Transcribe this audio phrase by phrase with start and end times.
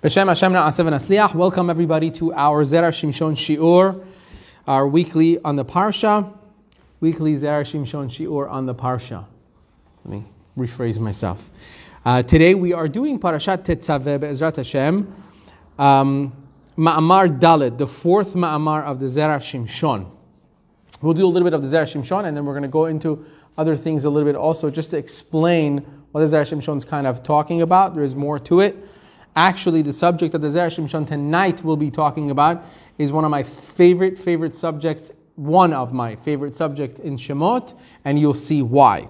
[0.00, 1.34] B'Shem Hashem Na'aseh V'Nasliach.
[1.34, 4.04] Welcome everybody to our Zera Shimshon Shiur,
[4.64, 6.32] our weekly on the Parsha,
[7.00, 9.24] weekly Zera Shimshon Shiur on the Parsha.
[10.04, 10.24] Let me
[10.56, 11.50] rephrase myself.
[12.04, 15.12] Uh, today we are doing Parashat Tetzaveh Be'ezrat Hashem,
[15.80, 16.32] um,
[16.76, 20.08] Ma'amar Dalet, the fourth Ma'amar of the Zera Shimshon.
[21.02, 22.84] We'll do a little bit of the Zera Shimshon and then we're going to go
[22.84, 23.26] into
[23.56, 25.78] other things a little bit also just to explain
[26.12, 27.96] what the Zera Shimshon is kind of talking about.
[27.96, 28.76] There is more to it.
[29.38, 32.64] Actually, the subject that the Zera Shimshon tonight will be talking about
[32.98, 38.18] is one of my favorite, favorite subjects, one of my favorite subjects in Shemot, and
[38.18, 39.08] you'll see why.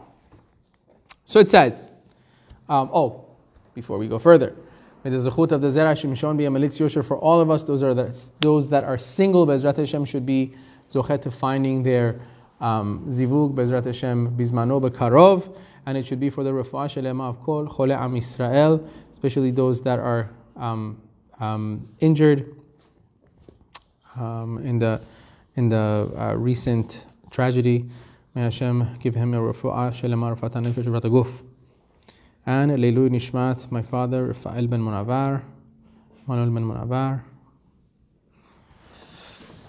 [1.25, 1.87] So it says,
[2.69, 3.25] um, oh,
[3.75, 4.55] before we go further,
[5.03, 7.63] may the zechut of the Zera Shimshon be a malitz yosher for all of us.
[7.65, 10.53] Those are the, those that are single, Bezrat Hashem, should be
[10.91, 12.21] zochet to finding their
[12.61, 15.57] um, zivug, Bezrat Hashem, bizmano bekarov
[15.89, 19.81] and it should be for the refuah shelema of kol chole am Israel, especially those
[19.81, 21.01] that are um,
[21.41, 22.55] um, injured
[24.15, 25.01] um, in the
[25.57, 27.89] in the uh, recent tragedy.
[28.35, 31.43] May Hashem give him a refuah shelema rafatan nefesh guf.
[32.45, 35.41] And leilu nishmat, my father Rafael ben Munavar,
[36.27, 37.23] Manuel ben Munavar,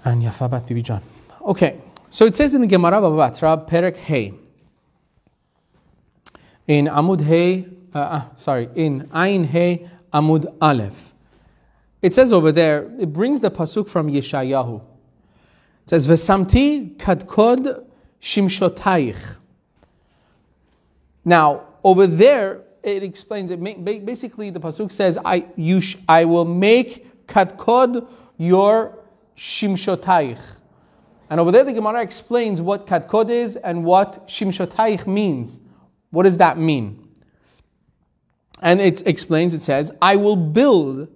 [0.03, 1.01] and Yafabat Bibi John.
[1.43, 4.33] Okay, so it says in the Gemara Baba Perek Hey
[6.69, 11.13] in Amud Hey, uh, uh, sorry, in Ayin Hey Amud Aleph.
[11.99, 14.75] It says over there, it brings the pasuk from Yeshayahu.
[14.75, 17.85] It says, "V'samti kadkod
[18.21, 19.37] shimshotayich."
[21.25, 23.59] Now, over there, it explains it.
[24.05, 28.95] Basically, the pasuk says, "I you sh- I will make kadkod your
[29.35, 30.39] shimshotayich."
[31.31, 35.61] And over there, the Gemara explains what kadkod is and what shimshotayich means.
[36.11, 37.07] What does that mean?
[38.61, 41.07] And it explains, it says, I will build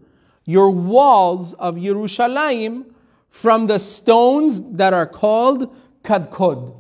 [0.45, 2.85] your walls of Yerushalayim
[3.29, 6.75] from the stones that are called kadkod.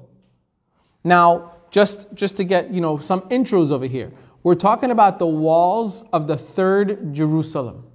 [1.03, 4.11] Now, just, just to get you know some intros over here,
[4.43, 7.85] we're talking about the walls of the third Jerusalem.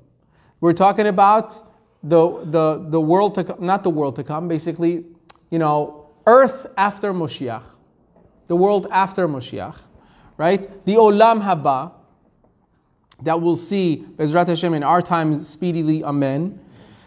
[0.61, 1.65] We're talking about
[2.03, 5.05] the, the, the world to come, not the world to come, basically,
[5.51, 7.63] you know, earth after Moshiach,
[8.49, 9.77] the world after Moshiach
[10.39, 10.85] right?
[10.87, 11.93] The Olam Haba,
[13.23, 16.59] that we'll see Bezrat Hashem in our times speedily, Amen.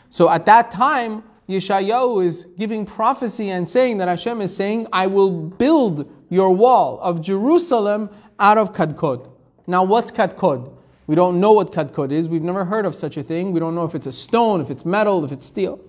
[0.09, 5.07] So at that time, Yeshayahu is giving prophecy and saying that Hashem is saying, I
[5.07, 8.09] will build your wall of Jerusalem
[8.39, 9.29] out of Kadkod.
[9.67, 10.73] Now, what's Kadkod?
[11.07, 12.29] We don't know what Kadkod is.
[12.29, 13.51] We've never heard of such a thing.
[13.51, 15.79] We don't know if it's a stone, if it's metal, if it's steel,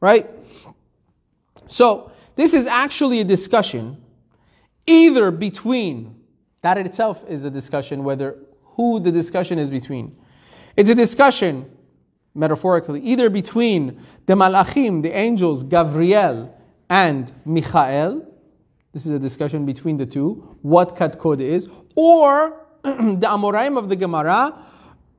[0.00, 0.28] right?
[1.66, 4.02] So, this is actually a discussion
[4.86, 6.19] either between
[6.62, 8.36] that itself is a discussion whether
[8.76, 10.16] who the discussion is between.
[10.76, 11.70] It's a discussion,
[12.34, 16.54] metaphorically, either between the malachim, the angels, Gabriel
[16.88, 18.26] and Michael.
[18.92, 23.96] This is a discussion between the two, what Kadkod is, or the Amoraim of the
[23.96, 24.54] Gemara,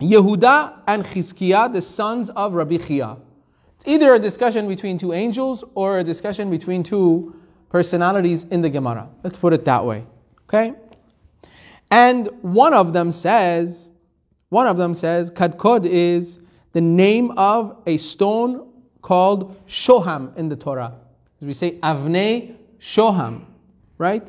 [0.00, 3.16] Yehuda and Chizkiah, the sons of Rabbi Chia.
[3.76, 7.34] It's either a discussion between two angels or a discussion between two
[7.74, 9.08] personalities in the Gemara.
[9.24, 10.06] Let's put it that way.
[10.44, 10.74] Okay?
[11.90, 13.90] And one of them says,
[14.48, 16.38] one of them says, Kadkod is
[16.70, 18.70] the name of a stone
[19.02, 20.94] called Shoham in the Torah.
[21.40, 23.42] As we say, Avnei Shoham,
[23.98, 24.24] right?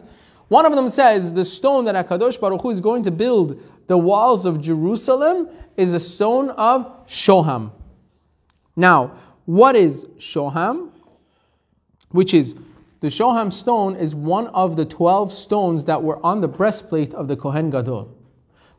[0.48, 3.96] One of them says the stone that Akadosh Baruch Hu is going to build the
[3.96, 7.70] walls of Jerusalem is a stone of Shoham.
[8.76, 9.12] Now,
[9.46, 10.90] what is Shoham?
[12.10, 12.56] Which is
[13.06, 17.28] the Shoham stone is one of the 12 stones that were on the breastplate of
[17.28, 18.12] the Kohen Gadol.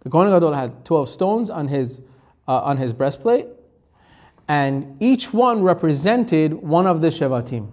[0.00, 2.00] The Kohen Gadol had 12 stones on his,
[2.48, 3.46] uh, on his breastplate,
[4.48, 7.70] and each one represented one of the Shevatim.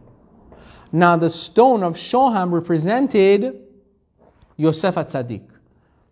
[0.91, 3.59] Now, the stone of Shoham represented
[4.55, 5.47] Yosef Atzadik.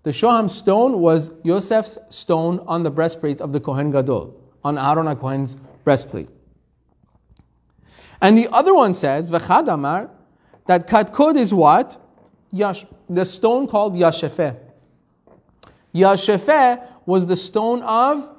[0.01, 5.05] The Shoham stone was Yosef's stone on the breastplate of the Kohen Gadol, on Aaron
[5.05, 6.29] HaKohen's breastplate.
[8.19, 10.09] And the other one says, V'chad Amar,
[10.67, 11.97] that katkod is what?
[12.51, 14.57] Yash, the stone called Yashefeh.
[15.93, 18.29] Yashefeh was the stone of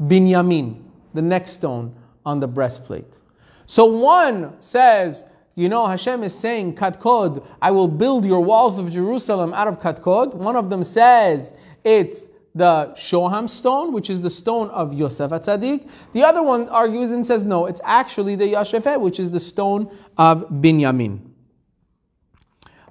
[0.00, 0.82] Binyamin,
[1.14, 1.94] the next stone
[2.24, 3.18] on the breastplate.
[3.66, 5.24] So one says,
[5.54, 9.80] you know, Hashem is saying, Katkod, I will build your walls of Jerusalem out of
[9.80, 10.34] Katkod.
[10.34, 11.52] One of them says,
[11.84, 12.24] it's
[12.54, 15.88] the Shoham stone, which is the stone of Yosef Atzadik.
[16.12, 19.94] The other one argues and says, no, it's actually the Yashefeh, which is the stone
[20.16, 21.31] of Binyamin.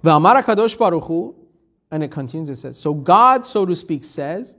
[0.04, 4.56] And it continues, it says, so God, so to speak, says,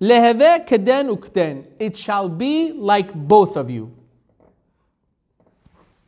[0.00, 1.66] Leheve keden ukten.
[1.78, 3.94] It shall be like both of you.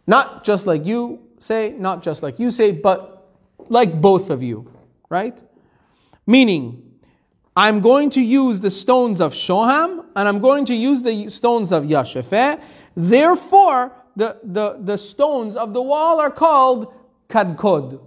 [0.07, 3.31] Not just like you say, not just like you say, but
[3.69, 4.71] like both of you,
[5.09, 5.41] right?
[6.27, 6.81] Meaning,
[7.57, 11.71] I'm going to use the stones of Shoham and I'm going to use the stones
[11.71, 12.61] of Yashefeh.
[12.97, 16.93] Therefore, the, the, the stones of the wall are called
[17.29, 18.01] Kadkod.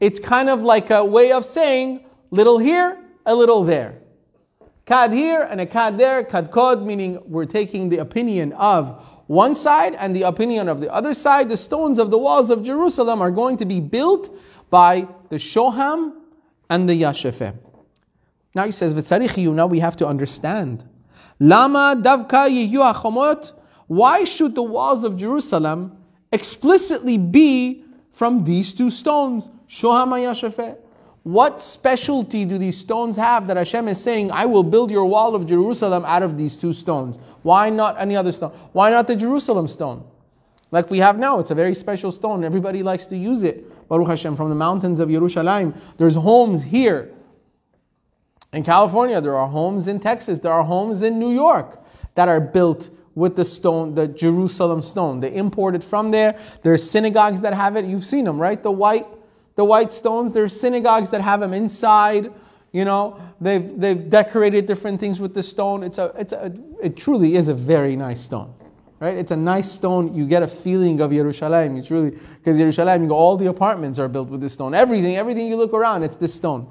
[0.00, 4.00] It's kind of like a way of saying little here, a little there.
[4.86, 9.94] Kad here and a kad there, Kadkod, meaning we're taking the opinion of one side
[9.94, 11.50] and the opinion of the other side.
[11.50, 14.34] The stones of the walls of Jerusalem are going to be built
[14.70, 16.14] by the Shoham
[16.70, 17.54] and the Yashefeh.
[18.54, 20.84] Now he says, Now we have to understand.
[21.38, 23.52] Lama davka achomot.
[23.86, 25.98] Why should the walls of Jerusalem
[26.32, 29.50] explicitly be from these two stones,
[31.22, 35.34] What specialty do these stones have that Hashem is saying, I will build your wall
[35.34, 37.18] of Jerusalem out of these two stones?
[37.42, 38.52] Why not any other stone?
[38.72, 40.04] Why not the Jerusalem stone?
[40.70, 42.44] Like we have now, it's a very special stone.
[42.44, 43.88] Everybody likes to use it.
[43.88, 45.78] Baruch Hashem, from the mountains of Yerushalayim.
[45.96, 47.14] There's homes here
[48.52, 51.84] in California, there are homes in Texas, there are homes in New York
[52.14, 55.20] that are built with the stone, the Jerusalem stone.
[55.20, 56.38] They import it from there.
[56.62, 57.84] There's synagogues that have it.
[57.84, 58.62] You've seen them, right?
[58.62, 59.06] The white,
[59.58, 60.32] the white stones.
[60.32, 62.32] There's synagogues that have them inside.
[62.70, 65.82] You know, they've they've decorated different things with the stone.
[65.82, 68.54] It's a it's a it truly is a very nice stone.
[69.00, 69.16] Right?
[69.16, 70.14] It's a nice stone.
[70.14, 71.76] You get a feeling of Yerushalayim.
[71.76, 74.74] It's really because Yerushalayim, you go, all the apartments are built with this stone.
[74.74, 76.68] Everything, everything you look around, it's this stone.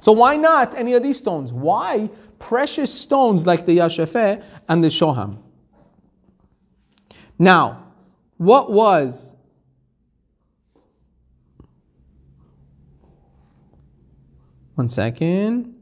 [0.00, 1.52] So why not any of these stones?
[1.52, 2.10] Why
[2.40, 5.38] precious stones like the Yashefeh and the Shoham?
[7.38, 7.92] Now,
[8.38, 9.36] what was
[14.74, 15.74] one second.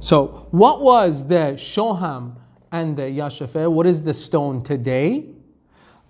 [0.00, 2.36] So, what was the Shoham
[2.70, 3.70] and the Yashefeh?
[3.70, 5.34] What is the stone today?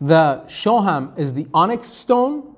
[0.01, 2.55] The shoham is the onyx stone.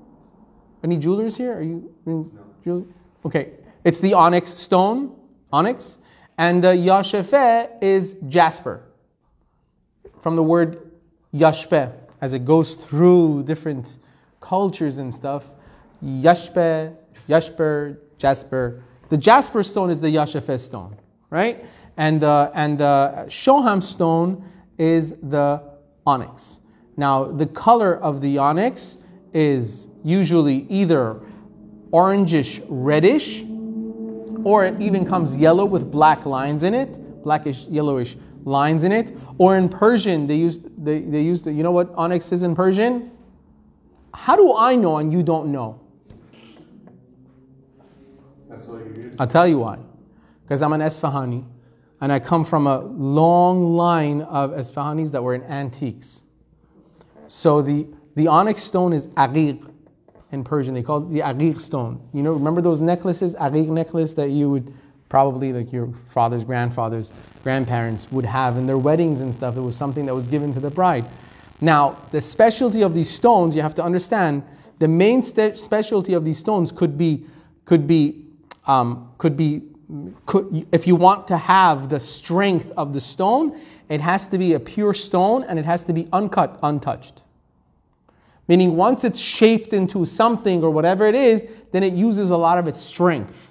[0.83, 1.59] Any jewelers here?
[1.59, 1.95] Are you?
[2.05, 2.87] No.
[3.25, 3.53] Okay,
[3.85, 5.15] it's the onyx stone,
[5.53, 5.99] onyx,
[6.39, 8.83] and the yashefeh is jasper.
[10.21, 10.91] From the word
[11.35, 13.99] yashpe, as it goes through different
[14.41, 15.51] cultures and stuff.
[16.05, 16.95] Yashpe,
[17.29, 18.83] yashper, jasper.
[19.09, 20.97] The jasper stone is the yashefeh stone,
[21.31, 21.65] right?
[21.97, 24.45] And the and the shoham stone
[24.79, 25.63] is the
[26.07, 26.61] onyx.
[26.97, 28.99] Now, the color of the onyx
[29.33, 31.21] is usually either
[31.93, 33.45] orangish reddish,
[34.45, 38.17] or it even comes yellow with black lines in it, blackish yellowish
[38.47, 39.15] lines in it.
[39.37, 42.55] Or in Persian, they use they, they use the, you know what onyx is in
[42.55, 43.11] Persian?
[44.15, 45.79] How do I know and you don't know?
[48.49, 49.79] That's you I'll tell you why.
[50.43, 51.45] Because I'm an Esfahani
[52.01, 56.23] and I come from a long line of Esfahanis that were in antiques.
[57.27, 59.71] So the, the onyx stone is aqiq
[60.33, 60.75] in Persian.
[60.75, 62.01] They call it the aqiq stone.
[62.13, 64.73] You know, remember those necklaces, aqiq necklace that you would
[65.09, 67.13] probably like your father's grandfather's
[67.43, 69.57] grandparents would have in their weddings and stuff.
[69.57, 71.05] It was something that was given to the bride.
[71.61, 74.43] Now, the specialty of these stones, you have to understand,
[74.79, 77.25] the main specialty of these stones could be,
[77.65, 78.25] could be,
[78.67, 79.63] um, could be,
[80.27, 83.59] could, if you want to have the strength of the stone,
[83.89, 87.23] it has to be a pure stone and it has to be uncut, untouched.
[88.49, 92.59] Meaning, once it's shaped into something or whatever it is, then it uses a lot
[92.59, 93.46] of its strength.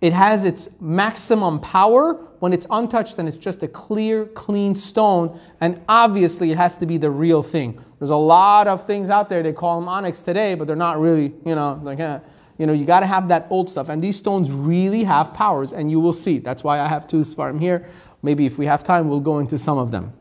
[0.00, 5.40] It has its maximum power when it's untouched and it's just a clear, clean stone.
[5.60, 7.82] And obviously, it has to be the real thing.
[7.98, 11.00] There's a lot of things out there, they call them onyx today, but they're not
[11.00, 12.18] really, you know, like, eh.
[12.58, 13.88] you know, you got to have that old stuff.
[13.88, 16.38] And these stones really have powers, and you will see.
[16.38, 17.88] That's why I have two Svarim here.
[18.22, 20.12] Maybe if we have time, we'll go into some of them.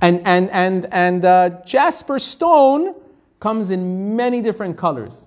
[0.00, 2.94] And, and, and, and uh, jasper stone
[3.40, 5.26] comes in many different colors.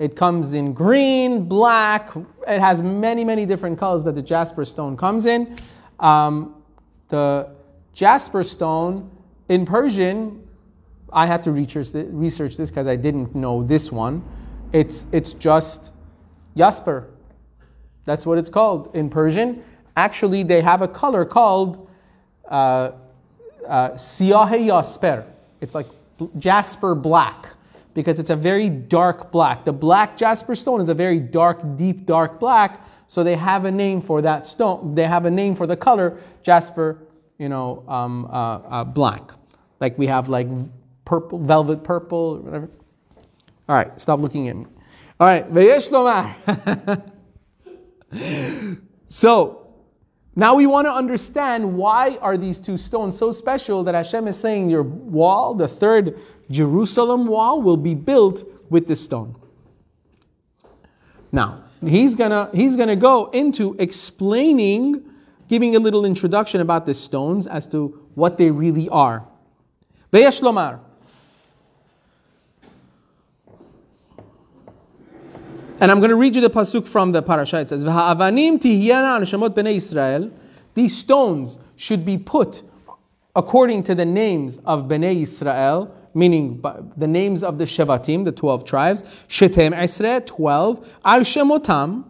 [0.00, 2.10] It comes in green, black.
[2.48, 5.56] It has many, many different colors that the jasper stone comes in.
[6.00, 6.56] Um,
[7.06, 7.50] the
[7.92, 9.08] jasper stone
[9.48, 10.44] in Persian,
[11.12, 14.24] I had to research, this because I didn't know this one.
[14.72, 15.92] It's, it's just
[16.56, 17.08] jasper.
[18.04, 19.62] That's what it's called in Persian
[19.96, 21.88] actually they have a color called
[22.48, 22.92] uh,
[23.68, 25.24] uh, yasper.
[25.60, 25.86] It's like
[26.38, 27.50] jasper black
[27.94, 29.64] because it's a very dark black.
[29.64, 32.86] The black jasper stone is a very dark, deep, dark black.
[33.08, 34.94] So they have a name for that stone.
[34.94, 36.98] They have a name for the color jasper,
[37.38, 39.32] you know, um, uh, uh, black.
[39.80, 40.46] Like we have like
[41.04, 42.70] purple, velvet purple, whatever.
[43.68, 44.66] All right, stop looking at me.
[45.18, 47.02] All right, Veyesh Lomar.
[49.06, 49.60] so,
[50.36, 54.38] now we want to understand why are these two stones so special that Hashem is
[54.38, 56.18] saying your wall, the third
[56.50, 59.36] Jerusalem wall, will be built with this stone.
[61.32, 65.04] Now, he's gonna he's gonna go into explaining,
[65.48, 69.24] giving a little introduction about the stones as to what they really are.
[70.12, 70.80] Lomar.
[75.80, 77.60] And I'm going to read you the pasuk from the parasha.
[77.60, 79.18] It says, "V'ha'avanim tihyana
[79.54, 80.30] bnei Israel."
[80.74, 82.62] These stones should be put
[83.34, 86.62] according to the names of bnei Israel, meaning
[86.96, 89.02] the names of the shevatim, the twelve tribes.
[89.28, 90.88] Shetem esre, twelve.
[91.04, 92.04] Al shemotam,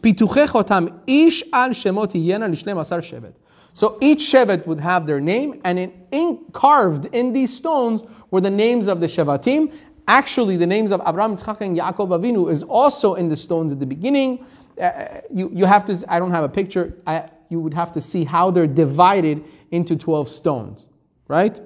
[0.00, 3.34] pituchechotam ish al shemot tihyana lishnem asar shevet.
[3.72, 8.40] So each shevet would have their name, and in, in, carved in these stones were
[8.40, 9.70] the names of the shevatim,
[10.08, 13.80] Actually, the names of Abraham, Yitzchak, and Yaakov Avinu is also in the stones at
[13.80, 14.44] the beginning.
[14.80, 18.00] Uh, you, you have to, I don't have a picture, I, you would have to
[18.00, 19.42] see how they're divided
[19.72, 20.86] into 12 stones,
[21.26, 21.60] right?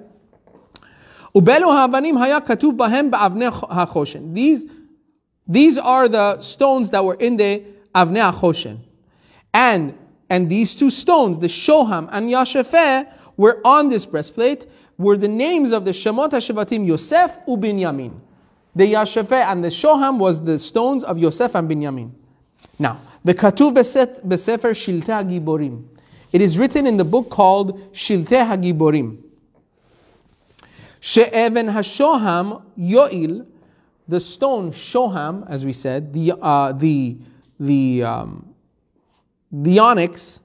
[1.33, 1.45] These,
[5.47, 7.63] these are the stones that were in the
[7.95, 8.79] Avnei HaChoshen.
[9.53, 9.97] And,
[10.29, 13.07] and these two stones, the Shoham and Yashefeh,
[13.37, 18.19] were on this breastplate, were the names of the Shemot HaShevatim Yosef Ubinyamin.
[18.75, 22.11] The Yashafeh and the Shoham was the stones of Yosef and Binyamin.
[22.77, 25.85] Now, the Katuv Besefer Shilte HaGiborim.
[26.31, 29.17] It is written in the book called Shilte HaGiborim.
[31.01, 33.47] She'even HaShoham Yoil,
[34.07, 37.17] the stone Shoham, as we said, the, uh, the,
[37.59, 38.53] the, um,
[39.51, 40.41] the onyx,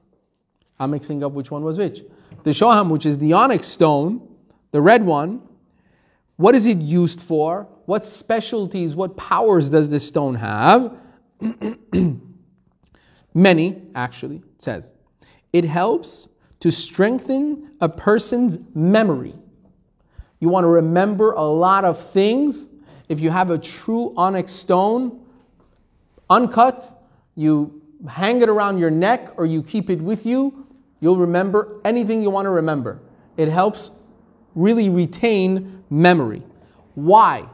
[0.81, 2.01] I'm mixing up which one was which.
[2.43, 4.27] The Shoham, which is the onyx stone,
[4.71, 5.43] the red one,
[6.37, 7.69] what is it used for?
[7.85, 10.97] What specialties, what powers does this stone have?
[13.35, 14.95] Many, actually, it says.
[15.53, 16.29] It helps
[16.61, 19.35] to strengthen a person's memory.
[20.41, 22.69] You want to remember a lot of things.
[23.09, 25.25] If you have a true onyx stone,
[26.29, 26.93] uncut,
[27.35, 30.67] you hang it around your neck or you keep it with you,
[31.01, 33.01] you'll remember anything you want to remember.
[33.37, 33.91] It helps
[34.55, 36.43] really retain memory.
[36.95, 37.47] Why?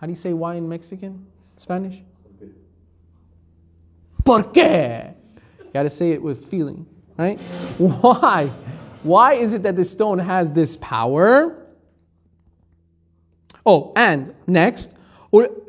[0.00, 1.26] How do you say why in Mexican?
[1.56, 2.02] Spanish?
[4.24, 5.14] ¿Por qué?
[5.58, 7.38] You got to say it with feeling, right?
[7.78, 8.50] Why?
[9.02, 11.67] Why is it that this stone has this power?
[13.70, 14.94] Oh, and next,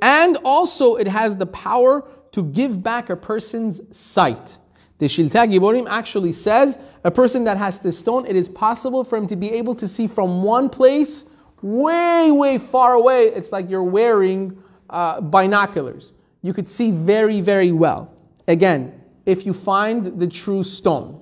[0.02, 4.58] and also it has the power to give back a person's sight.
[5.00, 9.18] The Shilta Giborim actually says a person that has this stone, it is possible for
[9.18, 11.26] him to be able to see from one place
[11.62, 13.24] way, way far away.
[13.24, 14.58] It's like you're wearing
[14.90, 16.14] uh, binoculars.
[16.42, 18.14] You could see very, very well.
[18.48, 21.22] Again, if you find the true stone,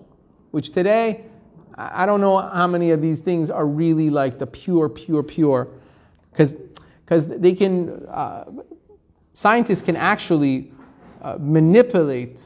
[0.52, 1.26] which today,
[1.76, 5.70] I don't know how many of these things are really like the pure, pure, pure,
[6.38, 8.46] because they can, uh,
[9.34, 10.72] scientists can actually
[11.22, 12.44] uh, manipulate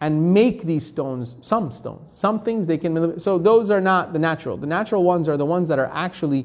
[0.00, 4.18] and make these stones, some stones, some things they can, so those are not the
[4.18, 4.56] natural.
[4.56, 6.44] The natural ones are the ones that are actually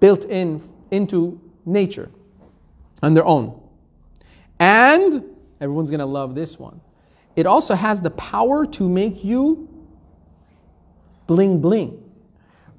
[0.00, 2.08] built in into nature
[3.02, 3.60] on their own.
[4.58, 5.24] And
[5.60, 6.80] everyone's going to love this one.
[7.34, 9.68] It also has the power to make you
[11.26, 12.02] bling bling,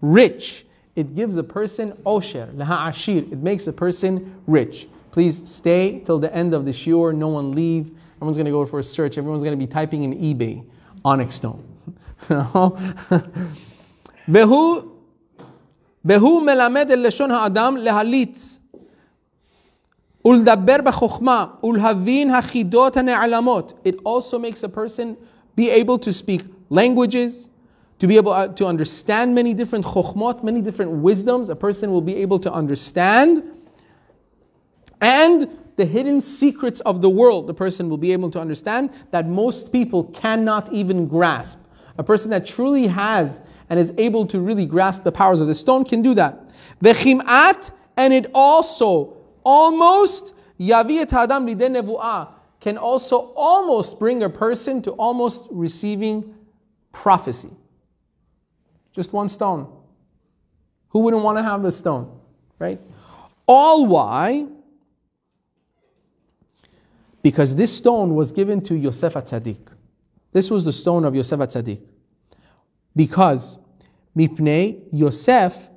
[0.01, 0.65] rich
[0.96, 3.18] It gives a person osher, laha ashir.
[3.32, 4.88] It makes a person rich.
[5.10, 7.14] Please stay till the end of the shiur.
[7.14, 7.90] No one leave.
[8.16, 9.18] Everyone's going to go for a search.
[9.18, 10.64] Everyone's going to be typing in eBay
[11.04, 11.62] onyx stone.
[14.28, 14.82] והוא,
[16.04, 18.58] והוא מלמד אל לשון האדם להליץ
[20.24, 23.72] ולדבר בחוכמה ולהבין החידות הנעלמות.
[23.84, 25.16] It also makes a person
[25.56, 27.48] be able to speak languages,
[27.99, 31.49] to be able uh, to understand many different chokhmot, many different wisdoms.
[31.49, 33.43] A person will be able to understand
[35.01, 39.27] and the hidden secrets of the world, the person will be able to understand that
[39.27, 41.59] most people cannot even grasp.
[41.99, 45.55] A person that truly has and is able to really grasp the powers of the
[45.55, 46.49] stone can do that.
[46.81, 54.81] Vechimat, and it also almost yavi et adam nevuah can also almost bring a person
[54.81, 56.33] to almost receiving
[56.91, 57.51] prophecy.
[58.97, 59.71] Just one stone.
[60.89, 62.19] Who wouldn't want to have the stone,
[62.59, 62.81] right?
[63.45, 64.47] All why
[67.21, 69.67] because this stone was given to Yosef Atzadik.
[70.31, 71.81] This was the stone of Yosef Atzadik.
[72.95, 73.57] Because
[74.15, 75.69] Mipnei Yosef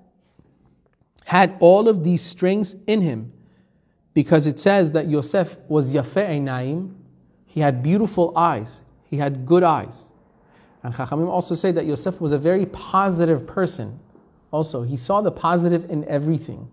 [1.24, 3.32] had all of these strengths in him.
[4.14, 6.96] because it says that Yosef was Yafeh Naim.
[7.46, 10.09] he had beautiful eyes, he had good eyes.
[10.82, 13.98] And Chachamim also say that Yosef was a very positive person.
[14.50, 16.68] Also, he saw the positive in everything.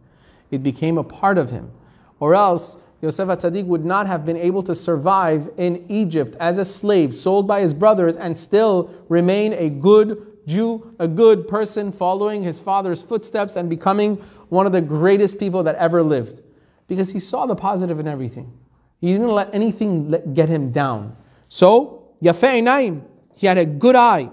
[0.49, 1.71] It became a part of him.
[2.19, 6.65] Or else, Yosef HaTzadik would not have been able to survive in Egypt as a
[6.65, 12.41] slave, sold by his brothers, and still remain a good Jew, a good person, following
[12.41, 14.15] his father's footsteps and becoming
[14.47, 16.41] one of the greatest people that ever lived.
[16.87, 18.57] Because he saw the positive in everything.
[19.01, 21.17] He didn't let anything get him down.
[21.49, 23.03] So, Yafeh Naim,
[23.37, 24.31] he had a good eye.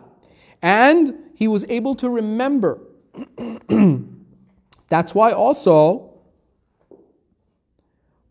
[0.62, 2.80] And he was able to remember.
[4.88, 6.14] That's why also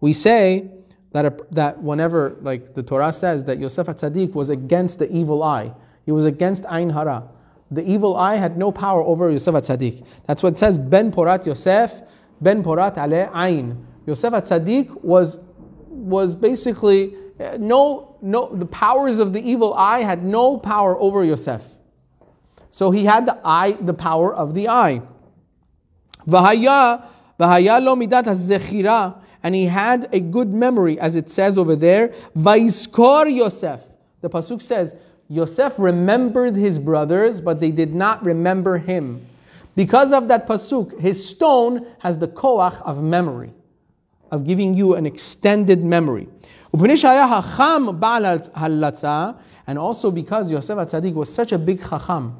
[0.01, 0.71] we say
[1.11, 5.43] that, a, that whenever, like the Torah says, that Yosef HaTzadik was against the evil
[5.43, 5.71] eye,
[6.05, 7.29] he was against Ain Hara.
[7.69, 10.03] The evil eye had no power over Yosef HaTzadik.
[10.25, 12.01] That's what it says, Ben Porat Yosef,
[12.41, 13.85] Ben Porat Ale Ain.
[14.07, 15.39] Yosef HaTzadik was,
[15.87, 21.23] was basically, uh, no, no, the powers of the evil eye had no power over
[21.23, 21.63] Yosef.
[22.69, 25.01] So he had the eye, the power of the eye.
[26.27, 27.05] Vahaya,
[27.39, 32.13] vahaya lo midat zechira and he had a good memory, as it says over there.
[32.35, 33.81] Vaiskor Yosef.
[34.21, 34.95] The pasuk says,
[35.27, 39.25] Yosef remembered his brothers, but they did not remember him.
[39.75, 43.51] Because of that pasuk, his stone has the koach of memory,
[44.31, 46.29] of giving you an extended memory.
[49.67, 52.39] And also because Yosef HaTzadik was such a big chacham,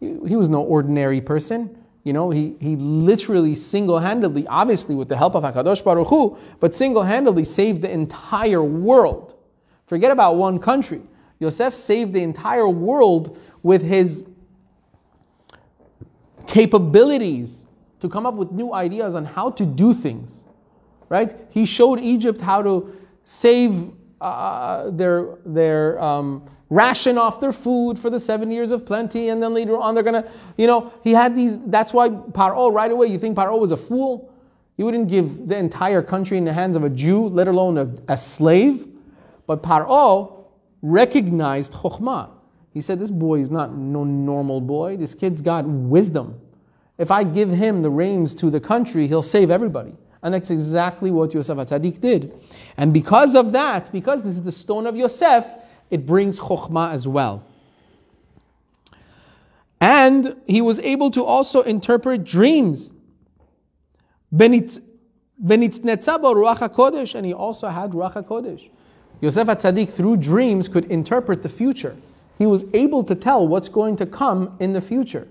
[0.00, 1.76] he was no ordinary person.
[2.04, 6.74] You know, he, he literally single-handedly, obviously with the help of HaKadosh Baruch Hu, but
[6.74, 9.34] single-handedly saved the entire world.
[9.86, 11.02] Forget about one country.
[11.40, 14.24] Yosef saved the entire world with his
[16.46, 17.66] capabilities
[18.00, 20.44] to come up with new ideas on how to do things.
[21.08, 21.34] Right?
[21.50, 22.94] He showed Egypt how to
[23.28, 23.92] save
[24.22, 29.42] uh, their, their um, ration off their food for the seven years of plenty, and
[29.42, 30.26] then later on they're gonna,
[30.56, 31.58] you know, he had these.
[31.66, 34.32] That's why Paro, right away, you think Paro was a fool?
[34.78, 38.14] He wouldn't give the entire country in the hands of a Jew, let alone a,
[38.14, 38.88] a slave.
[39.46, 40.46] But Paro
[40.80, 42.30] recognized Chokhmah.
[42.72, 44.96] He said, This boy is not no normal boy.
[44.96, 46.40] This kid's got wisdom.
[46.96, 49.92] If I give him the reins to the country, he'll save everybody.
[50.22, 52.32] And that's exactly what Yosef HaTzadik did.
[52.76, 55.46] And because of that, because this is the stone of Yosef,
[55.90, 57.44] it brings chokhmah as well.
[59.80, 62.90] And he was able to also interpret dreams.
[64.30, 64.60] And he
[65.40, 65.68] also
[67.68, 68.68] had Ruach HaKodesh.
[69.20, 71.96] Yosef HaTzadik, through dreams, could interpret the future.
[72.38, 75.28] He was able to tell what's going to come in the future.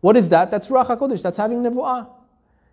[0.00, 0.50] What is that?
[0.50, 1.22] That's Ruach HaKodesh.
[1.22, 2.06] That's having Nevu'ah.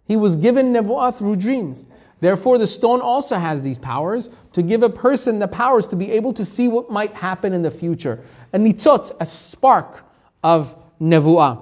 [0.05, 1.85] He was given Nevu'ah through dreams.
[2.19, 6.11] Therefore, the stone also has these powers to give a person the powers to be
[6.11, 8.23] able to see what might happen in the future.
[8.53, 10.05] A nitzot, a spark
[10.41, 11.61] of nevuah.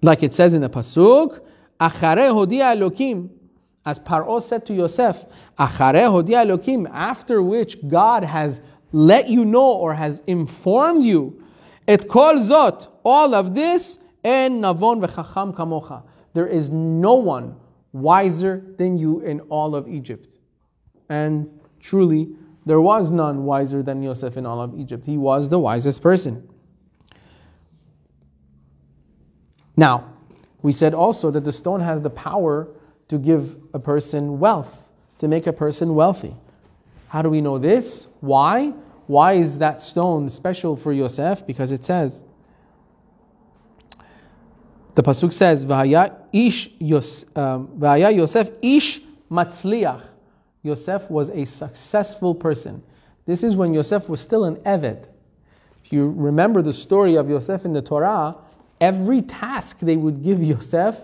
[0.00, 1.40] Like it says in the pasuk,
[1.80, 3.30] "Achare hodia Elokim,"
[3.84, 5.24] as Paro said to Yosef,
[5.58, 11.42] "Achare hodia Elokim," after which God has let you know or has informed you,
[11.88, 16.02] "Et kol zot," all of this, en navon v'chacham kamocha
[16.34, 17.56] there is no one
[17.92, 20.34] wiser than you in all of Egypt.
[21.08, 22.34] And truly,
[22.66, 25.06] there was none wiser than Yosef in all of Egypt.
[25.06, 26.48] He was the wisest person.
[29.76, 30.10] Now,
[30.62, 32.68] we said also that the stone has the power
[33.08, 36.34] to give a person wealth, to make a person wealthy.
[37.08, 38.08] How do we know this?
[38.20, 38.72] Why?
[39.06, 41.46] Why is that stone special for Yosef?
[41.46, 42.24] Because it says,
[44.94, 50.02] the pasuk says, "V'haya ish Yos, um, Yosef ish matzliach."
[50.62, 52.82] Yosef was a successful person.
[53.26, 55.08] This is when Yosef was still an eved.
[55.84, 58.36] If you remember the story of Yosef in the Torah,
[58.80, 60.98] every task they would give Yosef,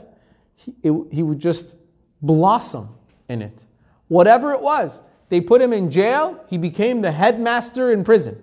[0.54, 1.76] he, it, he would just
[2.22, 2.88] blossom
[3.28, 3.64] in it.
[4.08, 6.42] Whatever it was, they put him in jail.
[6.48, 8.42] He became the headmaster in prison.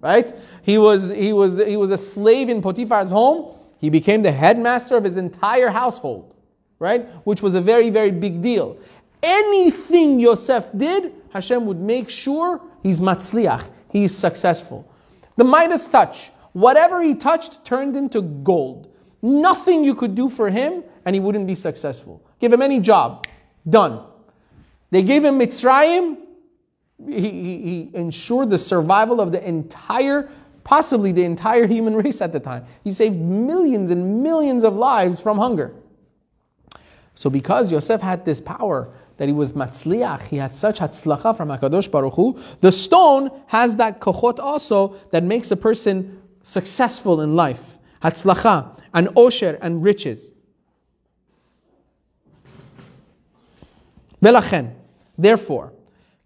[0.00, 0.32] Right?
[0.62, 4.96] He was he was he was a slave in Potiphar's home he became the headmaster
[4.96, 6.34] of his entire household,
[6.78, 7.06] right?
[7.24, 8.76] Which was a very, very big deal.
[9.22, 14.90] Anything Yosef did, Hashem would make sure he's matzliach, he's successful.
[15.36, 18.92] The Midas touch, whatever he touched turned into gold.
[19.22, 22.22] Nothing you could do for him and he wouldn't be successful.
[22.40, 23.26] Give him any job,
[23.68, 24.04] done.
[24.90, 26.18] They gave him Mitzrayim,
[27.06, 30.28] he, he, he ensured the survival of the entire
[30.67, 32.65] possibly the entire human race at the time.
[32.83, 35.73] He saved millions and millions of lives from hunger.
[37.15, 41.49] So because Yosef had this power that he was matzliach, he had such hatzlacha from
[41.49, 47.35] Hakadosh Baruch Hu, the stone has that kochot also that makes a person successful in
[47.35, 50.33] life, hatzlacha and osher and riches.
[54.21, 54.65] ולכן,
[55.17, 55.71] therefore,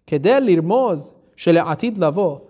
[0.06, 2.40] כדי לרמוז שלעתיד לבוא,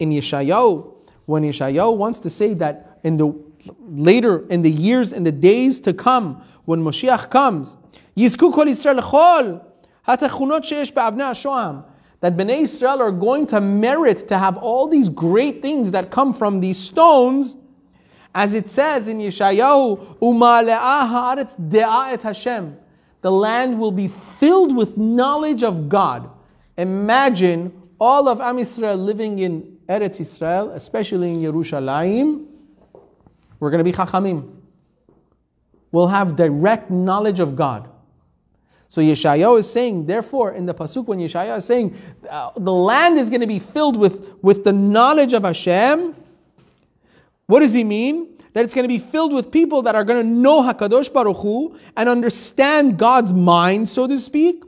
[0.00, 0.91] in Yeshayahu,
[1.25, 3.33] when Yeshayahu wants to say that in the
[3.79, 7.77] later in the years in the days to come, when Moshiach comes,
[12.23, 16.33] that Bnei Israel are going to merit to have all these great things that come
[16.33, 17.57] from these stones,
[18.35, 22.77] as it says in Yeshayahu, Umale'ah haaretz et Hashem.
[23.21, 26.29] The land will be filled with knowledge of God.
[26.77, 32.45] Imagine all of Am Yisrael living in Eretz Israel, especially in Yerushalayim.
[33.59, 34.55] We're going to be chachamim.
[35.91, 37.89] We'll have direct knowledge of God.
[38.87, 41.95] So Yeshayahu is saying, therefore, in the pasuk when Yeshayahu is saying,
[42.29, 46.15] uh, the land is going to be filled with, with the knowledge of Hashem.
[47.47, 48.33] What does he mean?
[48.53, 51.37] that it's going to be filled with people that are going to know Hakadosh Baruch
[51.37, 54.63] Hu and understand God's mind, so to speak.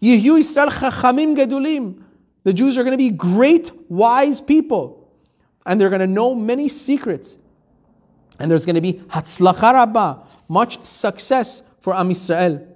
[0.00, 2.03] Yihyu Yisrael chachamim gedulim.
[2.44, 5.10] The Jews are going to be great, wise people,
[5.66, 7.38] and they're going to know many secrets.
[8.38, 12.66] And there's going to be hatzlacha rabba, much success for Am Yisrael.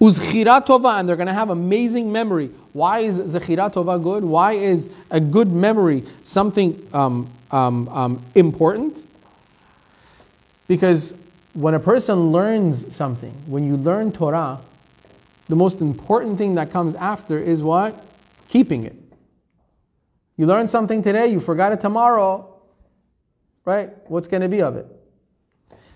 [0.00, 2.50] Uzchira tova, and they're going to have amazing memory.
[2.72, 4.24] Why is Zechira tova good?
[4.24, 9.06] Why is a good memory something um, um, um, important?
[10.66, 11.14] Because
[11.54, 14.58] when a person learns something, when you learn Torah,
[15.52, 18.02] the most important thing that comes after is what?
[18.48, 18.96] Keeping it.
[20.38, 22.58] You learn something today, you forgot it tomorrow,
[23.66, 23.90] right?
[24.10, 24.86] What's going to be of it?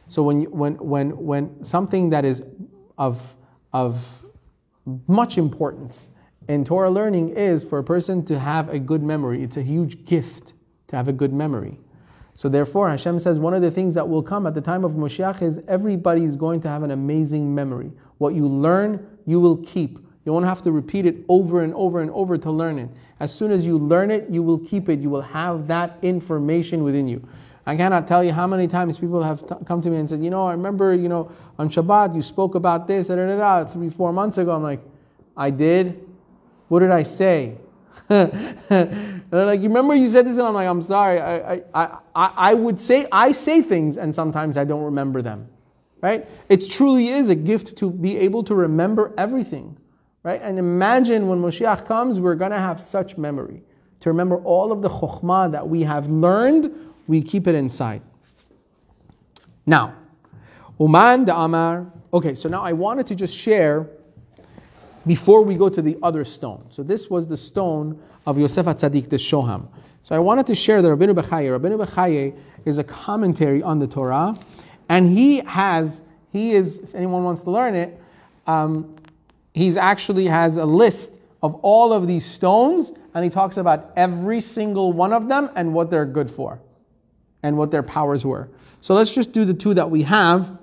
[0.09, 2.43] So when, when, when, when something that is
[2.99, 3.35] of
[3.73, 4.23] of
[5.07, 6.11] much importance
[6.49, 9.43] in Torah learning is for a person to have a good memory.
[9.43, 10.53] It's a huge gift
[10.89, 11.79] to have a good memory.
[12.35, 14.93] So therefore, Hashem says one of the things that will come at the time of
[14.93, 17.91] Moshiach is everybody is going to have an amazing memory.
[18.19, 19.99] What you learn, you will keep.
[20.25, 22.89] You won't have to repeat it over and over and over to learn it.
[23.21, 25.01] As soon as you learn it, you will keep it.
[25.01, 27.27] You will have that information within you.
[27.65, 30.23] I cannot tell you how many times people have t- come to me and said,
[30.23, 33.37] you know, I remember, you know, on Shabbat you spoke about this, da, da, da,
[33.37, 34.53] da, three, four months ago.
[34.53, 34.81] I'm like,
[35.37, 36.01] I did?
[36.69, 37.57] What did I say?
[38.09, 40.39] and they're like, you remember you said this?
[40.39, 41.21] And I'm like, I'm sorry.
[41.21, 45.49] I, I, I, I would say, I say things and sometimes I don't remember them,
[46.01, 46.29] right?
[46.49, 49.77] It truly is a gift to be able to remember everything,
[50.23, 50.41] right?
[50.43, 53.63] And imagine when Moshiach comes, we're going to have such memory
[54.01, 56.73] to remember all of the chokhmah that we have learned
[57.07, 58.03] we keep it inside.
[59.65, 59.95] Now,
[60.79, 61.91] Uman de Amar.
[62.13, 63.89] Okay, so now I wanted to just share
[65.07, 66.67] before we go to the other stone.
[66.69, 69.69] So this was the stone of Yosef Atzadik, the Shoham.
[70.01, 71.59] So I wanted to share the Rabbeinu Bechaye.
[71.59, 74.37] Rabbeinu Bechaye is a commentary on the Torah,
[74.89, 78.01] and he has, he is, if anyone wants to learn it,
[78.47, 78.95] um,
[79.55, 84.41] he's actually has a list of all of these stones, and he talks about every
[84.41, 86.61] single one of them and what they're good for
[87.43, 88.49] and what their powers were.
[88.81, 90.59] So let's just do the two that we have,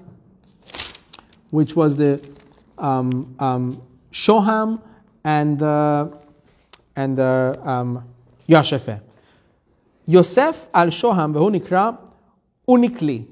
[1.51, 2.25] which was the
[2.77, 3.81] um, um,
[4.11, 4.81] Shoham
[5.23, 6.17] and the
[6.95, 8.07] and the um,
[8.47, 8.89] Yosef.
[10.73, 11.97] Al Shoham v'hu
[12.67, 13.25] unikli.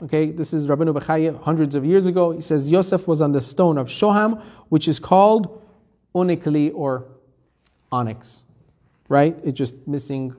[0.00, 2.30] Okay, this is Rabbeinu Bechaye hundreds of years ago.
[2.30, 5.60] He says Yosef was on the stone of Shoham, which is called
[6.14, 7.06] unikli or
[7.90, 8.44] onyx.
[9.08, 9.36] Right?
[9.42, 10.36] It's just missing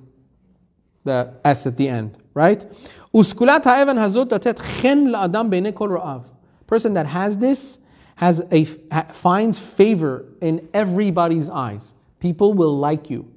[1.04, 2.66] the S at the end, right?
[3.14, 6.30] Uskulat ha'evan hazot datet chen la'adam kol ra'av.
[6.66, 7.80] Person that has this
[8.16, 11.96] has a finds favor in everybody's eyes.
[12.20, 13.30] People will like you.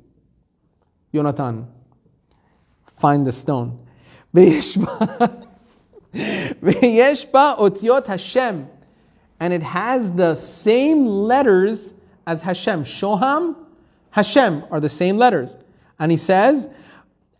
[1.14, 1.66] Yonatan,
[2.96, 3.78] find the stone.
[6.14, 6.56] And
[9.52, 11.94] it has the same letters
[12.26, 12.84] as Hashem.
[12.84, 13.56] Shoham,
[14.10, 15.56] Hashem are the same letters.
[15.98, 16.68] And he says,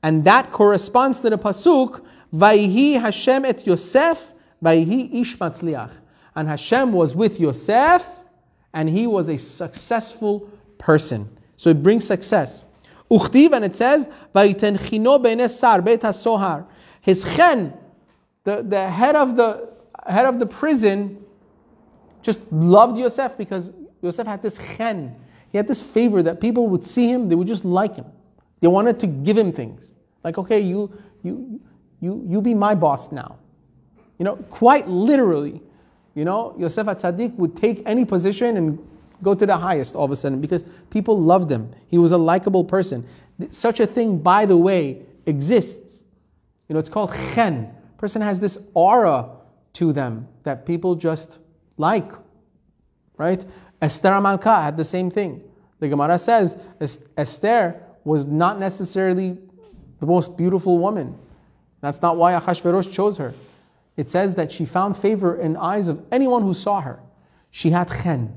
[0.03, 2.05] and that corresponds to the pasuk,
[2.35, 4.27] Vayhi Hashem et Yosef,
[4.63, 5.91] Vayhi ish matzliach.
[6.35, 8.05] And Hashem was with Yosef,
[8.73, 11.29] and he was a successful person.
[11.57, 12.65] So it brings success.
[13.11, 16.65] Uchtiv, and it says, benes sar sohar.
[17.03, 17.75] His chen,
[18.45, 19.71] the, the head of the
[20.07, 21.23] head of the prison,
[22.23, 23.71] just loved Yosef because
[24.03, 25.15] Yosef had this chen.
[25.51, 28.07] He had this favor that people would see him, they would just like him.
[28.61, 29.93] They wanted to give him things.
[30.25, 31.61] Like, okay, you, you,
[32.01, 33.39] you, you be my boss now.
[34.19, 35.61] You know, quite literally.
[36.15, 38.79] You know, Yosef Atzadik would take any position and
[39.23, 41.71] go to the highest all of a sudden because people loved him.
[41.89, 43.07] He was a likable person.
[43.51, 46.05] Such a thing, by the way, exists.
[46.69, 47.75] You know, it's called chen.
[48.03, 49.29] Person has this aura
[49.75, 51.39] to them that people just
[51.77, 52.11] like.
[53.17, 53.45] Right?
[53.81, 55.41] Esther Malka had the same thing.
[55.79, 56.59] The Gemara says
[57.17, 59.39] Esther was not necessarily
[60.01, 61.17] the most beautiful woman.
[61.81, 63.35] That's not why Achashverosh chose her.
[63.97, 66.99] It says that she found favor in eyes of anyone who saw her.
[67.53, 68.37] She had chen.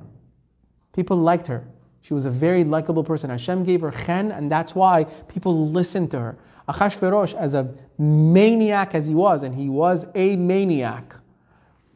[0.93, 1.65] People liked her.
[2.01, 3.32] She was a very likable person.
[3.32, 6.38] Hashem gave her chen, and that's why people listened to her.
[6.67, 11.15] Achashverosh, as a maniac as he was, and he was a maniac,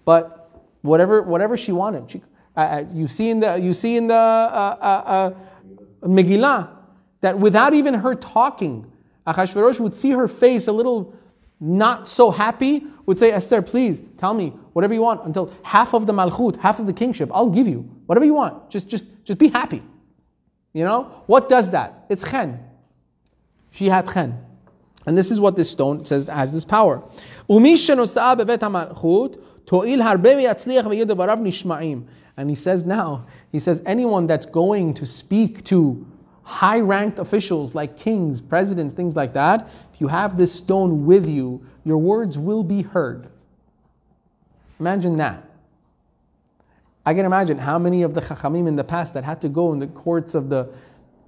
[0.05, 2.21] but whatever, whatever she wanted, she,
[2.55, 6.69] uh, uh you see in the you see in the uh, uh, uh, Megillah
[7.21, 8.89] that without even her talking,
[9.27, 11.13] Achashverosh would see her face a little
[11.59, 16.05] not so happy, would say, Esther, please tell me whatever you want until half of
[16.05, 18.69] the malchut, half of the kingship, I'll give you whatever you want.
[18.69, 19.83] Just, just, just be happy.
[20.73, 22.05] You know what does that?
[22.09, 22.63] It's chen.
[23.71, 24.39] She had chen,
[25.05, 27.01] and this is what this stone says has this power.
[32.37, 36.05] And he says now, he says anyone that's going to speak to
[36.43, 41.27] high ranked officials like kings, presidents, things like that, if you have this stone with
[41.27, 43.29] you, your words will be heard.
[44.79, 45.43] Imagine that.
[47.05, 49.73] I can imagine how many of the Chachamim in the past that had to go
[49.73, 50.69] in the courts of the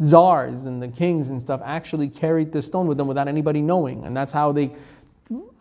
[0.01, 4.03] czars and the kings and stuff actually carried the stone with them without anybody knowing.
[4.05, 4.71] And that's how they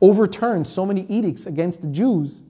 [0.01, 2.43] overturned so many edicts against the Jews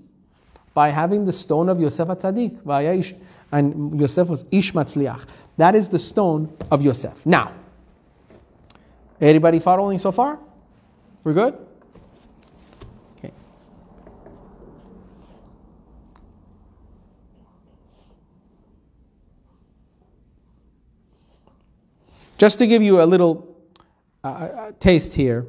[0.72, 3.16] by having the stone of Yosef Atzadik.
[3.52, 5.26] And Yosef was Ish Matzliach.
[5.56, 7.26] That is the stone of Yosef.
[7.26, 7.52] Now,
[9.20, 10.38] anybody following so far?
[11.24, 11.58] We're good?
[22.40, 23.54] Just to give you a little
[24.24, 25.44] uh, uh taste here,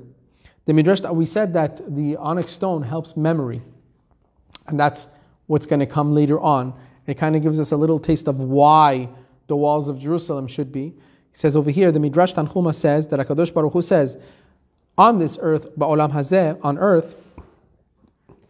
[0.66, 3.62] the Midrash, we said that the onyx stone helps memory.
[4.68, 5.08] And that's
[5.48, 6.74] what's going to come later on.
[7.08, 9.08] It kind of gives us a little taste of why
[9.48, 10.88] the walls of Jerusalem should be.
[10.88, 10.94] He
[11.32, 14.18] says over here, the Midrash Tanchuma says that HaKadosh Baruch Hu says,
[14.98, 17.16] on this earth, Ba'olam Hazeh, on earth,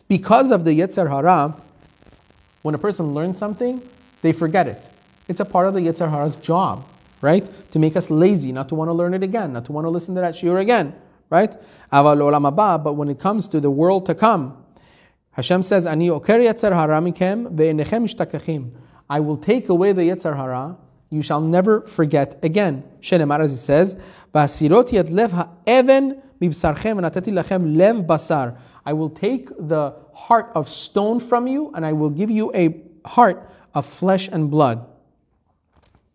[0.07, 1.55] because of the Yetzer Hara,
[2.63, 3.87] when a person learns something,
[4.23, 4.89] they forget it.
[5.27, 6.85] It's a part of the Yetzer Hara's job,
[7.21, 7.49] right?
[7.71, 9.89] To make us lazy, not to want to learn it again, not to want to
[9.89, 10.93] listen to that shiur again,
[11.29, 11.55] right?
[11.91, 14.63] But when it comes to the world to come,
[15.31, 18.71] Hashem says, Ani oker Yetzer Hara mikem
[19.09, 20.77] I will take away the Yetzer Hara
[21.11, 22.83] you shall never forget again.
[23.01, 23.97] Shenemar, as it says,
[24.33, 28.57] Basirot yet lev ha'even mibsarchem v'natati lachem lev basar.
[28.85, 32.81] I will take the heart of stone from you, and I will give you a
[33.05, 34.87] heart of flesh and blood.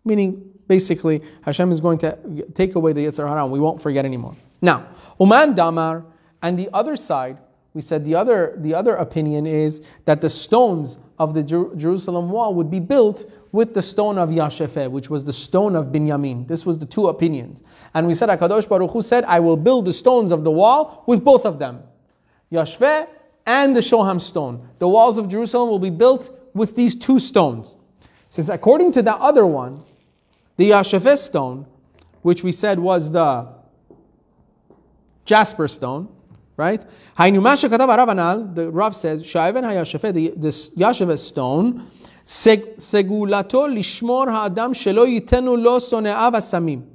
[0.05, 2.17] Meaning, basically, Hashem is going to
[2.55, 4.35] take away the Yetzer Hara, and we won't forget anymore.
[4.63, 4.89] Now,
[5.21, 6.05] Uman Damar,
[6.43, 7.39] and the other side,
[7.75, 12.31] we said the other, the other opinion is that the stones of the Jer- Jerusalem
[12.31, 16.47] wall would be built with the stone of Yashefeh, which was the stone of Binyamin.
[16.47, 17.63] This was the two opinions.
[17.95, 21.05] And we said, HaKadosh Baruch Hu said, I will build the stones of the wall
[21.07, 21.83] with both of them.
[22.53, 23.09] Yashfeh
[23.47, 24.69] and the Shoham stone.
[24.79, 27.77] The walls of Jerusalem will be built with these two stones.
[28.29, 29.83] Since according to the other one,
[30.57, 31.67] the Yashafis stone,
[32.23, 33.49] which we said was the
[35.25, 36.09] jasper stone,
[36.57, 36.81] right?
[37.17, 41.91] The Rav says, Shaiven hayashafet, this Yashafet stone,
[42.27, 46.87] segulato lishmor ha'adam shelo yitenu lo sone'av samim.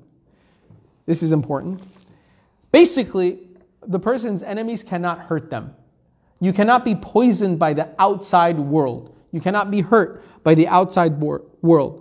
[1.06, 1.82] This is important.
[2.72, 3.40] Basically,
[3.86, 5.76] the person's enemies cannot hurt them.
[6.40, 9.16] You cannot be poisoned by the outside world.
[9.32, 12.01] You cannot be hurt by the outside world.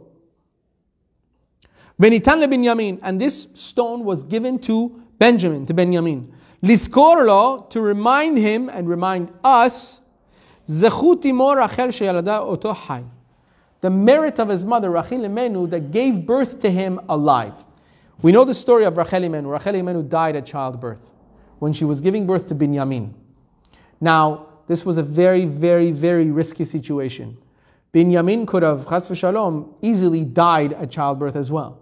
[2.00, 6.32] Venitan and this stone was given to Benjamin, to Benjamin.
[6.62, 10.00] Liskorlo, to remind him and remind us,
[13.80, 17.54] the merit of his mother, Rachel Imenu, that gave birth to him alive.
[18.22, 19.50] We know the story of Rachel Imenu.
[19.50, 21.12] Rachel died at childbirth
[21.58, 23.14] when she was giving birth to Benjamin.
[24.00, 27.36] Now, this was a very, very, very risky situation.
[27.92, 31.79] Benjamin could have, chas v'shalom, easily died at childbirth as well.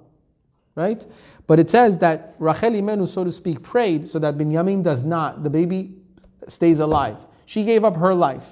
[0.79, 1.05] Right?
[1.49, 5.43] But it says that Rachel Imenu, so to speak, prayed so that Binyamin does not,
[5.43, 5.93] the baby
[6.47, 7.27] stays alive.
[7.47, 8.47] She gave up her life.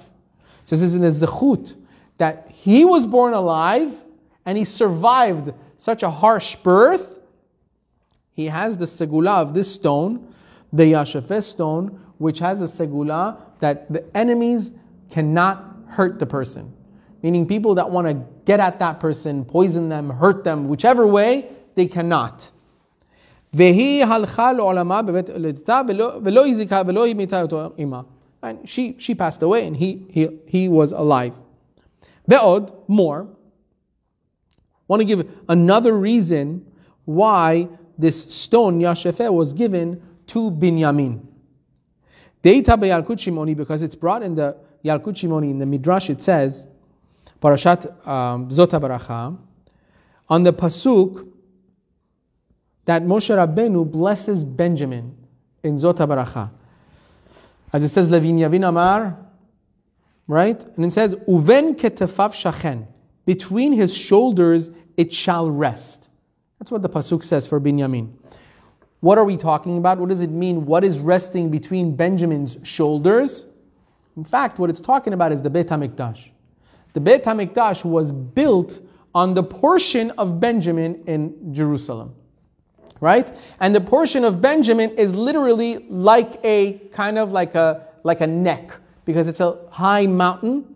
[0.65, 1.73] So this is in the zechut
[2.17, 3.93] that he was born alive
[4.45, 7.19] and he survived such a harsh birth,
[8.33, 10.33] he has the segula of this stone,
[10.73, 14.73] the Yashafeh stone, which has a segula that the enemies
[15.09, 16.73] cannot hurt the person.
[17.23, 21.51] Meaning people that want to get at that person, poison them, hurt them, whichever way,
[21.77, 22.51] they cannot.
[28.43, 31.35] And she, she passed away and he, he, he was alive.
[32.27, 33.27] Be'od, more.
[34.87, 36.65] want to give another reason
[37.05, 41.23] why this stone, Yashefeh, was given to Binyamin.
[42.41, 46.65] Data by Yalkut because it's brought in the Yalkut Shimoni, in the Midrash, it says,
[47.41, 49.37] Parashat um, Zota
[50.29, 51.27] on the Pasuk,
[52.87, 55.13] that Moshe Rabbeinu blesses Benjamin
[55.61, 56.49] in Zota Baracha.
[57.73, 59.17] As it says, Levin Yavin Amar,
[60.25, 60.63] right?
[60.77, 62.87] And it says, Uven ketefav shachen.
[63.25, 66.09] Between his shoulders it shall rest.
[66.59, 68.13] That's what the Pasuk says for Binyamin.
[69.01, 69.97] What are we talking about?
[69.99, 70.65] What does it mean?
[70.65, 73.45] What is resting between Benjamin's shoulders?
[74.15, 76.29] In fact, what it's talking about is the Beit HaMikdash.
[76.93, 78.79] The Beit HaMikdash was built
[79.13, 82.15] on the portion of Benjamin in Jerusalem
[83.01, 83.31] right?
[83.59, 88.27] And the portion of Benjamin is literally like a kind of like a like a
[88.27, 88.71] neck
[89.05, 90.75] because it's a high mountain.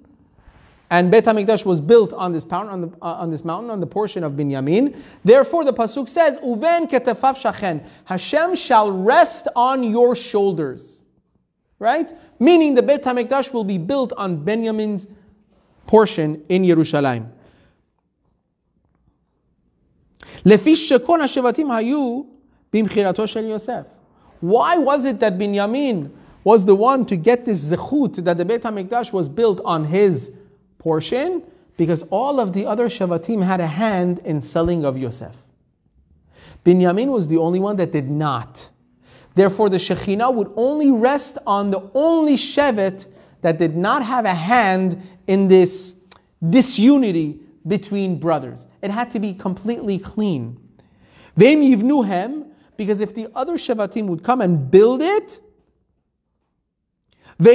[0.90, 3.80] And Beit Hamikdash was built on this mountain, on, the, uh, on this mountain, on
[3.80, 5.02] the portion of Binyamin.
[5.24, 11.02] Therefore, the pasuk says, "Uven ketefav shachen." Hashem shall rest on your shoulders,
[11.80, 12.14] right?
[12.40, 15.08] Meaning the Beit Hamikdash will be built on Benjamin's
[15.88, 17.28] portion in Yerushalayim.
[20.46, 22.22] לפי שכל השבטים היו
[22.74, 23.84] במכירתו של יוסף.
[24.44, 26.10] Why was it that Binyamin
[26.44, 30.32] was the one to get this zechut that the Beit HaMikdash was built on his
[30.80, 31.44] portion?
[31.78, 35.36] Because all of the other Shevatim had a hand in selling of Yosef.
[36.66, 38.70] Binyamin was the only one that did not.
[39.36, 43.08] Therefore, the Shekhinah would only rest on the only Shevet
[43.42, 45.96] that did not have a hand in this
[46.50, 48.66] disunity between brothers.
[48.82, 50.58] It had to be completely clean.
[51.36, 55.40] Vem yivnuhem, because if the other Shevatim would come and build it,
[57.40, 57.48] and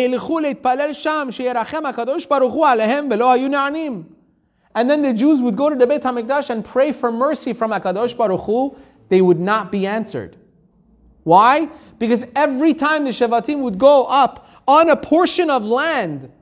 [4.90, 8.16] then the Jews would go to the Beit HaMikdash and pray for mercy from HaKadosh
[8.16, 8.76] Baruch Hu,
[9.08, 10.36] they would not be answered.
[11.22, 11.68] Why?
[11.98, 16.32] Because every time the Shevatim would go up on a portion of land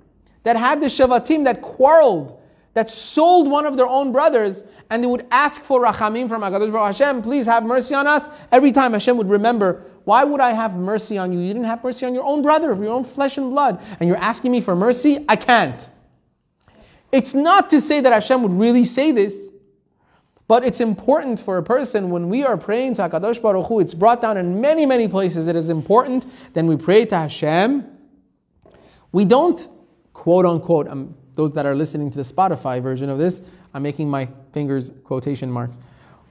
[0.44, 2.40] that had the Shevatim that quarreled,
[2.74, 6.72] that sold one of their own brothers and they would ask for rachamim from HaKadosh
[6.72, 8.28] Baruch Hashem, please have mercy on us.
[8.52, 11.38] Every time Hashem would remember, why would I have mercy on you?
[11.38, 14.08] You didn't have mercy on your own brother, of your own flesh and blood, and
[14.08, 15.24] you're asking me for mercy?
[15.28, 15.88] I can't.
[17.10, 19.50] It's not to say that Hashem would really say this,
[20.46, 23.94] but it's important for a person when we are praying to HaKadosh Baruch Hu, it's
[23.94, 25.48] brought down in many, many places.
[25.48, 26.26] It is important.
[26.52, 27.86] Then we pray to Hashem.
[29.12, 29.66] We don't,
[30.12, 33.42] quote unquote, I'm those that are listening to the Spotify version of this,
[33.72, 35.78] I'm making my fingers quotation marks.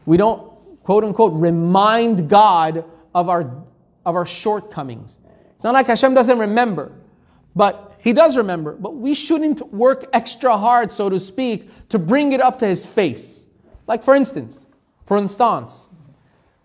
[0.06, 0.52] We don't,
[0.84, 3.64] quote unquote, remind God of our,
[4.06, 5.18] of our shortcomings.
[5.56, 6.92] It's not like Hashem doesn't remember,
[7.56, 8.74] but He does remember.
[8.74, 12.86] But we shouldn't work extra hard, so to speak, to bring it up to His
[12.86, 13.48] face.
[13.88, 14.68] Like, for instance,
[15.06, 15.90] for instance,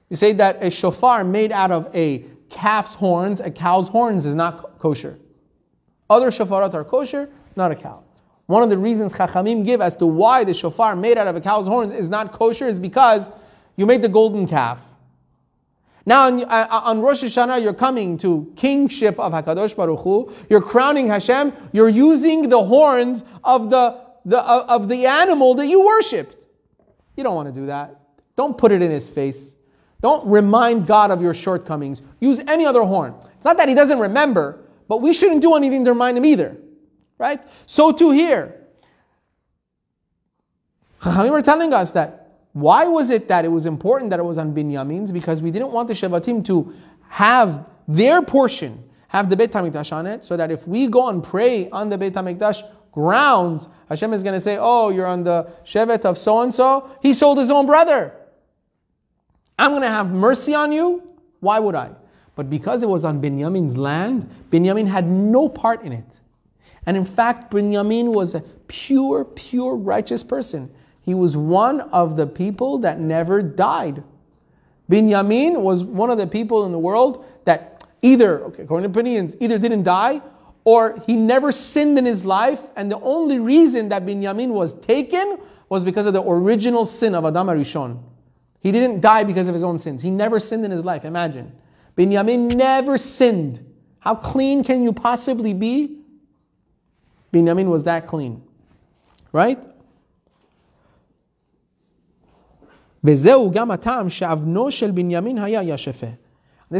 [0.09, 4.35] you say that a shofar made out of a calf's horns, a cow's horns, is
[4.35, 5.18] not kosher.
[6.09, 8.03] Other shofarot are kosher, not a cow.
[8.49, 11.41] One of the reasons Chachamim give as to why the shofar made out of a
[11.41, 13.31] cow's horns is not kosher is because
[13.77, 14.81] you made the golden calf.
[16.07, 20.33] Now on, uh, Rosh Hashanah, you're coming to kingship of Hakadosh Baruch Hu.
[20.49, 21.53] You're crowning Hashem.
[21.73, 26.47] You're using the horns of the, the uh, of the animal that you worshipped.
[27.17, 28.01] You don't want to do that.
[28.35, 29.57] Don't put it in his face.
[30.01, 32.01] Don't remind God of your shortcomings.
[32.19, 33.15] Use any other horn.
[33.37, 36.57] It's not that he doesn't remember, but we shouldn't do anything to remind him either.
[37.18, 37.42] Right?
[37.66, 38.54] So too here.
[41.02, 44.38] Chachamim are telling us that why was it that it was important that it was
[44.38, 45.12] on Binyamin's?
[45.12, 46.72] Because we didn't want the Shevatim to
[47.09, 51.23] have their portion, have the Beit HaMikdash on it, so that if we go and
[51.23, 55.50] pray on the Beit HaMikdash grounds, Hashem is going to say, oh, you're on the
[55.64, 56.90] Shevet of so-and-so.
[57.00, 58.12] He sold his own brother.
[59.58, 61.02] I'm going to have mercy on you.
[61.40, 61.92] Why would I?
[62.35, 66.21] But because it was on Binyamin's land, Binyamin had no part in it.
[66.89, 70.71] And in fact, Binyamin was a pure, pure righteous person.
[71.03, 74.03] He was one of the people that never died.
[74.91, 79.37] Binyamin was one of the people in the world that either, okay, according to opinions,
[79.39, 80.23] either didn't die
[80.65, 82.63] or he never sinned in his life.
[82.75, 85.37] And the only reason that Binyamin was taken
[85.69, 88.03] was because of the original sin of Adam HaRishon.
[88.61, 90.01] He didn't die because of his own sins.
[90.01, 91.05] He never sinned in his life.
[91.05, 91.53] Imagine.
[91.99, 93.63] Binyamin never sinned.
[93.99, 95.99] How clean can you possibly be?
[97.33, 98.42] Binyamin was that clean.
[99.33, 99.62] Right?
[103.02, 103.24] This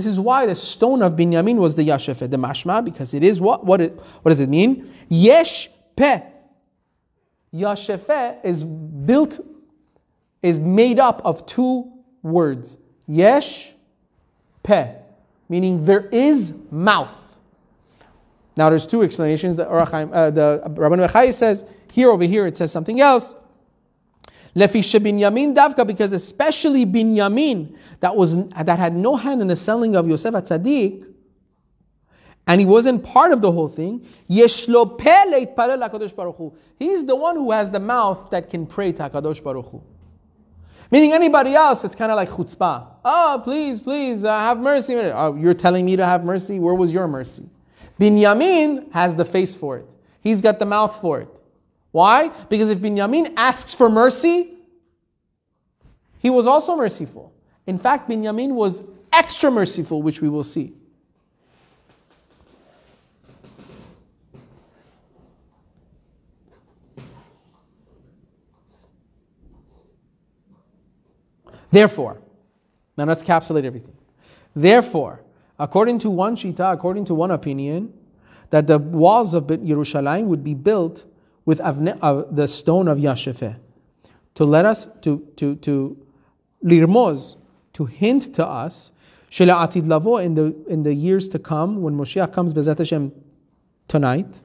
[0.05, 3.65] is why the stone of Binyamin was the Yashefeh, the mashma, because it is what?
[3.65, 4.93] What, it, what does it mean?
[5.09, 6.23] Yesh peh.
[7.55, 9.41] Yashefeh is built,
[10.43, 11.91] is made up of two
[12.23, 12.77] words.
[13.07, 13.73] Yesh
[14.63, 14.95] peh,
[15.49, 17.15] meaning there is mouth.
[18.59, 19.55] Now there's two explanations.
[19.55, 23.37] The, uh, the Rabban says, here over here it says something else.
[24.57, 29.95] Lefi Binyamin Davka, because especially Binyamin, that was that had no hand in the selling
[29.95, 31.07] of Yosef at Tzaddik,
[32.49, 34.05] and he wasn't part of the whole thing.
[34.27, 34.85] He's the
[37.15, 39.81] one who has the mouth that can pray to Hakadosh Baruch Hu.
[40.91, 42.87] Meaning anybody else, it's kind of like chutzpah.
[43.05, 44.97] Oh, please, please, uh, have mercy.
[44.97, 46.59] Oh, you're telling me to have mercy?
[46.59, 47.49] Where was your mercy?
[48.01, 49.95] Binyamin has the face for it.
[50.21, 51.41] He's got the mouth for it.
[51.91, 52.29] Why?
[52.49, 54.55] Because if Binyamin asks for mercy,
[56.19, 57.33] he was also merciful.
[57.67, 58.83] In fact, Binyamin was
[59.13, 60.75] extra merciful, which we will see.
[71.71, 72.19] Therefore,
[72.97, 73.97] now let's capsulate everything.
[74.55, 75.21] Therefore,
[75.59, 77.93] according to one shita, according to one opinion,
[78.51, 81.05] that the walls of Yerushalayim would be built
[81.45, 83.57] with avne, uh, the stone of Yashefeh
[84.39, 85.97] to let us, to, to, to
[86.65, 87.35] lirmoz,
[87.73, 88.93] to hint to us,
[89.33, 93.11] atid lavo in the, in the years to come, when Moshiach comes, Bezrat Hashem,
[93.89, 94.41] tonight,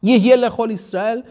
[0.00, 1.24] Israel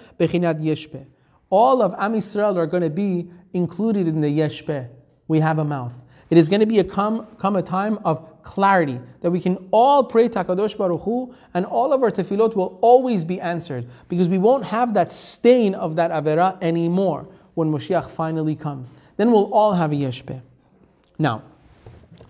[0.59, 1.05] yeshpeh.
[1.49, 4.89] All of Am Israel are going to be included in the yeshpeh.
[5.29, 5.93] We have a mouth.
[6.29, 9.57] It is going to be a come, come a time of clarity, that we can
[9.71, 14.29] all pray Takadosh Baruch Hu, and all of our tefillot will always be answered, because
[14.29, 18.93] we won't have that stain of that avera anymore when Moshiach finally comes.
[19.17, 20.41] Then we'll all have a yeshpeh.
[21.17, 21.43] Now,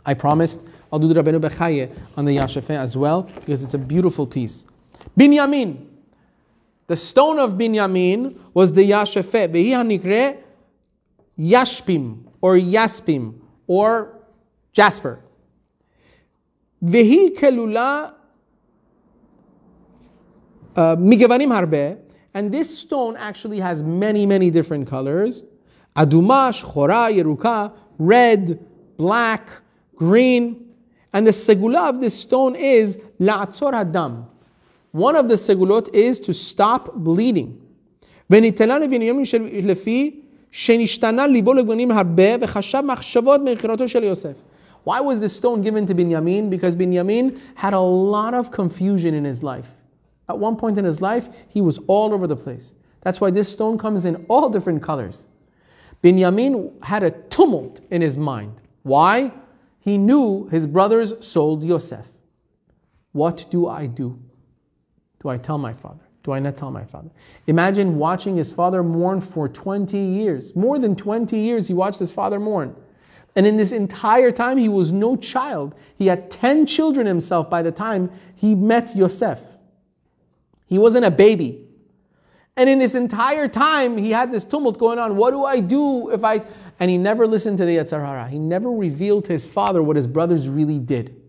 [0.05, 3.77] I promised I'll do the Rabbeinu Bechaye on the Yashafeh as well, because it's a
[3.77, 4.65] beautiful piece.
[5.19, 5.85] Binyamin.
[6.87, 9.49] The stone of Binyamin was the Yashafeh.
[9.49, 10.37] Behi hanikre
[11.37, 14.06] Yashpim, or Yaspim, or
[14.72, 15.16] Jasper.
[16.82, 18.06] והיא כלולה
[20.98, 21.92] מגוונים הרבה,
[22.34, 25.42] and this stone actually has many, many different colors.
[25.94, 27.66] אדומה, שחורה, ירוקה,
[28.00, 28.58] red,
[28.98, 29.50] black,
[29.96, 30.54] green.
[31.14, 34.22] And the segula of this stone is לעצור הדם.
[34.92, 37.58] One of the segulot is to stop bleeding.
[38.30, 39.24] וניתנה לבנימין
[39.62, 40.20] לפי
[40.56, 44.36] שנשתנה ליבו לגוונים הרבה וחשב מחשבות מבחירתו של יוסף.
[44.84, 46.50] Why was this stone given to Binyamin?
[46.50, 49.70] Because Binyamin had a lot of confusion in his life.
[50.28, 52.72] At one point in his life, he was all over the place.
[53.02, 55.26] That's why this stone comes in all different colors.
[56.02, 58.60] Binyamin had a tumult in his mind.
[58.82, 59.32] Why?
[59.78, 62.06] He knew his brothers sold Yosef.
[63.12, 64.18] What do I do?
[65.22, 66.05] Do I tell my father?
[66.27, 67.09] Do I not tell my father?
[67.47, 70.53] Imagine watching his father mourn for 20 years.
[70.57, 72.75] More than 20 years, he watched his father mourn.
[73.37, 75.73] And in this entire time, he was no child.
[75.97, 79.39] He had 10 children himself by the time he met Yosef.
[80.65, 81.65] He wasn't a baby.
[82.57, 85.15] And in this entire time, he had this tumult going on.
[85.15, 86.41] What do I do if I.
[86.81, 88.27] And he never listened to the Yetzer Hara.
[88.27, 91.21] He never revealed to his father what his brothers really did.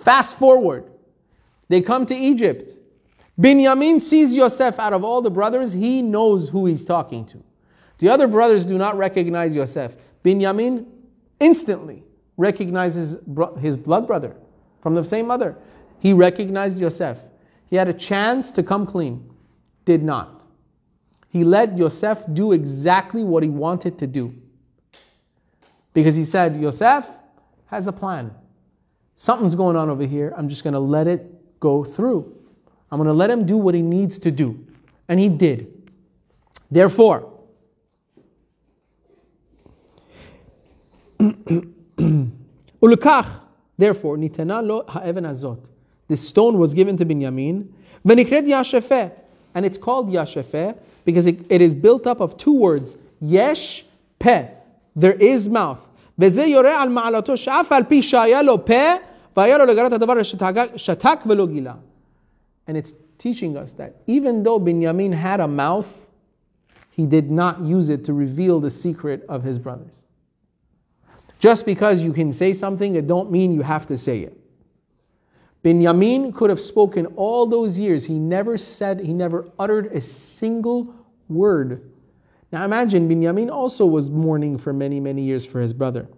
[0.00, 0.90] Fast forward.
[1.68, 2.72] They come to Egypt.
[3.40, 7.42] Binyamin sees Yosef out of all the brothers, he knows who he's talking to.
[7.98, 9.96] The other brothers do not recognize Yosef.
[10.24, 10.86] Binyamin
[11.40, 12.02] instantly
[12.36, 13.16] recognizes
[13.58, 14.36] his blood brother
[14.80, 15.56] from the same mother.
[15.98, 17.18] He recognized Yosef.
[17.68, 19.28] He had a chance to come clean,
[19.84, 20.44] did not.
[21.28, 24.34] He let Yosef do exactly what he wanted to do.
[25.92, 27.08] Because he said, Yosef
[27.66, 28.34] has a plan.
[29.14, 30.34] Something's going on over here.
[30.36, 32.35] I'm just going to let it go through.
[32.95, 34.59] I'm going to let him do what he needs to do.
[35.07, 35.67] And he did.
[36.69, 37.27] Therefore,
[42.81, 43.39] ולכך,
[43.77, 45.67] therefore, ניתנה לו האבן הזאת.
[46.11, 47.63] The stone was given to Binyamin,
[48.05, 49.09] ונקראת ישפה,
[49.55, 50.73] and it's called ישפה
[51.05, 53.85] because it, it is built up of two words, יש
[54.17, 54.39] פה,
[54.97, 55.87] there is mouth.
[56.19, 58.93] וזה יורה על מעלתו שאף על פי שהיה לו פה,
[59.37, 60.13] והיה לו לגלות הדבר
[60.75, 61.73] שתק ולא גילה.
[62.66, 66.08] and it's teaching us that even though Binyamin had a mouth,
[66.90, 70.06] he did not use it to reveal the secret of his brothers.
[71.38, 74.38] Just because you can say something, it don't mean you have to say it.
[75.62, 78.06] Binyamin could have spoken all those years.
[78.06, 80.94] He never said, he never uttered a single
[81.28, 81.90] word.
[82.52, 86.08] Now imagine, Binyamin also was mourning for many, many years for his brother.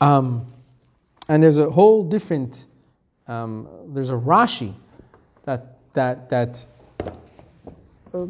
[0.00, 0.46] Um,
[1.28, 2.66] and there's a whole different,
[3.26, 4.74] um, there's a Rashi
[5.44, 6.66] that, that, that
[8.12, 8.26] uh,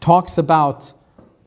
[0.00, 0.92] talks about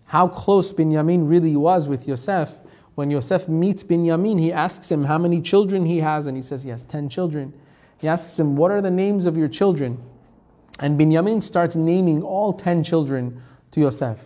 [0.06, 2.52] how close Binyamin really was with Yosef.
[2.96, 6.64] When Yosef meets Binyamin, he asks him how many children he has, and he says
[6.64, 7.54] he has 10 children.
[7.98, 10.02] He asks him, What are the names of your children?
[10.80, 13.42] And Binyamin starts naming all 10 children
[13.72, 14.20] to Yosef.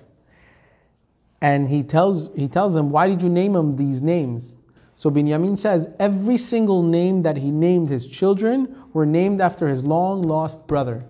[1.42, 4.56] And he tells, he tells him, Why did you name him these names?
[5.02, 9.84] So Binyamin says, Every single name that he named his children were named after his
[9.84, 11.04] long lost brother.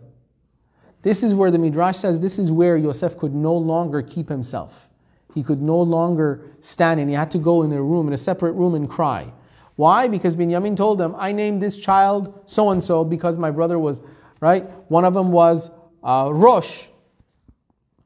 [1.01, 4.87] This is where the Midrash says this is where Yosef could no longer keep himself.
[5.35, 8.17] He could no longer stand and he had to go in a room, in a
[8.17, 9.29] separate room, and cry.
[9.75, 10.07] Why?
[10.07, 14.01] Because Binyamin told him, I named this child so and so because my brother was,
[14.39, 14.69] right?
[14.89, 15.69] One of them was
[16.01, 16.83] uh, Rosh,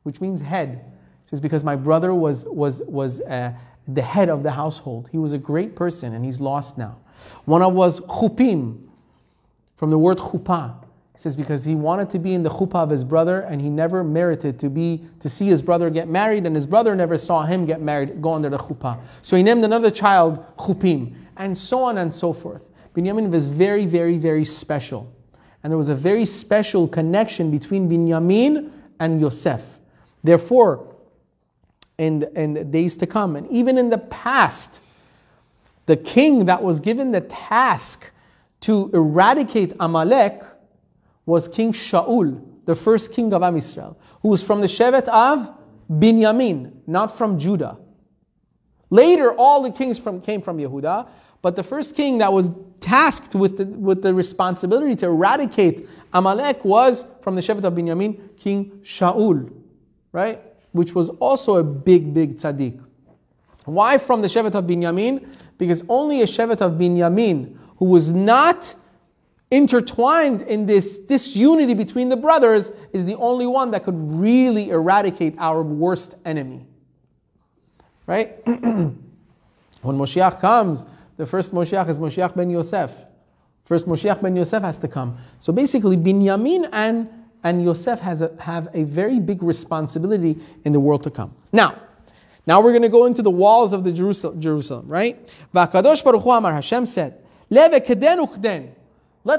[0.02, 0.82] which means head.
[1.26, 3.54] He says, because my brother was, was, was uh,
[3.88, 5.10] the head of the household.
[5.12, 6.98] He was a great person and he's lost now.
[7.46, 8.86] One of was Chupim,
[9.76, 10.82] from the word chuppah.
[11.14, 13.70] He says because he wanted to be in the chuppah of his brother and he
[13.70, 17.44] never merited to be to see his brother get married and his brother never saw
[17.44, 19.00] him get married, go under the chuppah.
[19.22, 22.64] So he named another child Chupim and so on and so forth.
[22.96, 25.12] Binyamin was very, very, very special.
[25.64, 29.64] And there was a very special connection between Binyamin and Yosef.
[30.24, 30.95] Therefore,
[31.98, 32.20] in
[32.54, 34.82] the days to come, and even in the past,
[35.86, 38.12] the king that was given the task
[38.62, 40.42] to eradicate Amalek
[41.26, 45.56] was King Shaul, the first king of Am Israel, who was from the Shevet of
[45.92, 47.78] Binyamin, not from Judah.
[48.90, 51.08] Later, all the kings from, came from Yehuda,
[51.42, 56.66] but the first king that was tasked with the, with the responsibility to eradicate Amalek
[56.66, 59.52] was from the Shevet of Binyamin, King Shaul,
[60.12, 60.42] right?
[60.76, 62.84] Which was also a big, big tzaddik.
[63.64, 65.26] Why from the Shevet of Binyamin?
[65.58, 68.76] Because only a Shevet of Binyamin who was not
[69.52, 75.34] intertwined in this disunity between the brothers is the only one that could really eradicate
[75.38, 76.66] our worst enemy.
[78.06, 78.46] Right?
[78.46, 78.98] when
[79.84, 82.94] Moshiach comes, the first Moshiach is Moshiach ben Yosef.
[83.64, 85.18] First Moshiach ben Yosef has to come.
[85.40, 87.08] So basically, Binyamin and,
[87.46, 90.36] and Yosef has a, have a very big responsibility
[90.66, 91.32] in the world to come.
[91.54, 91.80] Now,
[92.48, 95.30] now we're going to go into the walls of the Jerusalem, Jerusalem right?
[95.54, 97.24] Vakadosh Baruch Amar Hashem said.
[97.52, 97.86] Let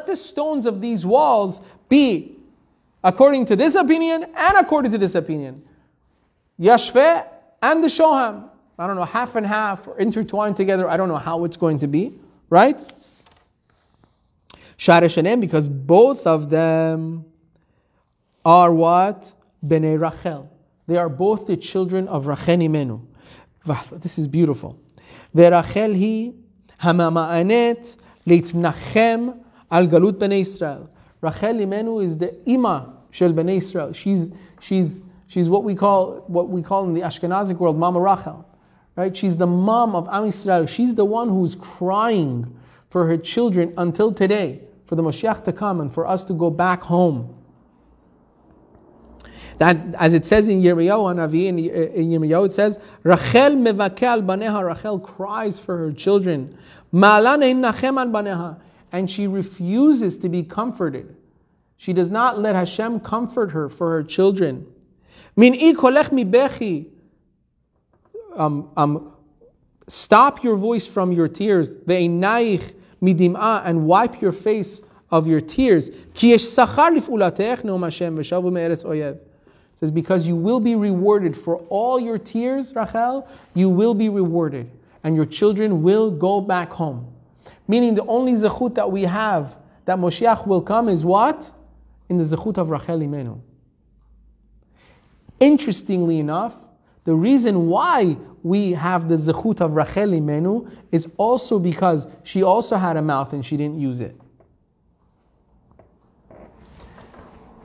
[0.06, 2.36] the stones of these walls be
[3.02, 5.64] according to this opinion and according to this opinion.
[6.60, 7.26] Yashve
[7.60, 8.50] and the Shoham.
[8.78, 10.88] I don't know, half and half or intertwined together.
[10.88, 12.12] I don't know how it's going to be,
[12.50, 12.80] right?
[14.76, 17.24] Share because both of them
[18.45, 19.33] are what?
[19.65, 20.49] Bnei Rachel.
[20.87, 23.01] They are both the children of Rachel Imenu.
[23.99, 24.77] This is beautiful.
[25.35, 26.31] ורחל היא
[26.81, 27.95] הממאנת
[28.27, 29.29] להתנחם
[29.71, 30.89] Al Galut Bnei Israel.
[31.21, 33.93] Rachel Imenu is the Ima Shel Bnei Israel.
[33.93, 38.45] She's, she's, she's what we call what we call in the Ashkenazic world Mama Rachel.
[38.95, 39.15] Right?
[39.15, 40.65] She's the mom of Am Israel.
[40.65, 42.53] She's the one who's crying
[42.89, 46.49] for her children until today, for the Moshiach to come and for us to go
[46.49, 47.33] back home.
[49.58, 54.22] That, as it says in Yirmiyahu Hanavi, in, in Yirmiyahu, it says, Rachel mevake al
[54.22, 54.66] baneha.
[54.66, 56.56] Rachel cries for her children.
[56.92, 58.60] Baneha
[58.92, 61.16] and she refuses to be comforted.
[61.76, 64.66] She does not let Hashem comfort her for her children.
[65.36, 66.86] Min bechi.
[68.34, 69.12] Um, um,
[69.86, 71.76] stop your voice from your tears.
[71.76, 74.80] Ve'inaich and wipe your face
[75.10, 75.90] of your tears.
[76.14, 79.18] Ki yesh sachar lif'ulatech ne'om Hashem v'shavu me'eretz oyev.
[79.76, 84.70] Says, because you will be rewarded for all your tears, Rachel, you will be rewarded.
[85.04, 87.12] And your children will go back home.
[87.68, 91.50] Meaning the only zechut that we have that Moshiach will come is what?
[92.08, 93.38] In the zechut of Rachel Imenu.
[95.38, 96.56] Interestingly enough,
[97.04, 102.76] the reason why we have the zechut of Rachel Imenu is also because she also
[102.76, 104.16] had a mouth and she didn't use it.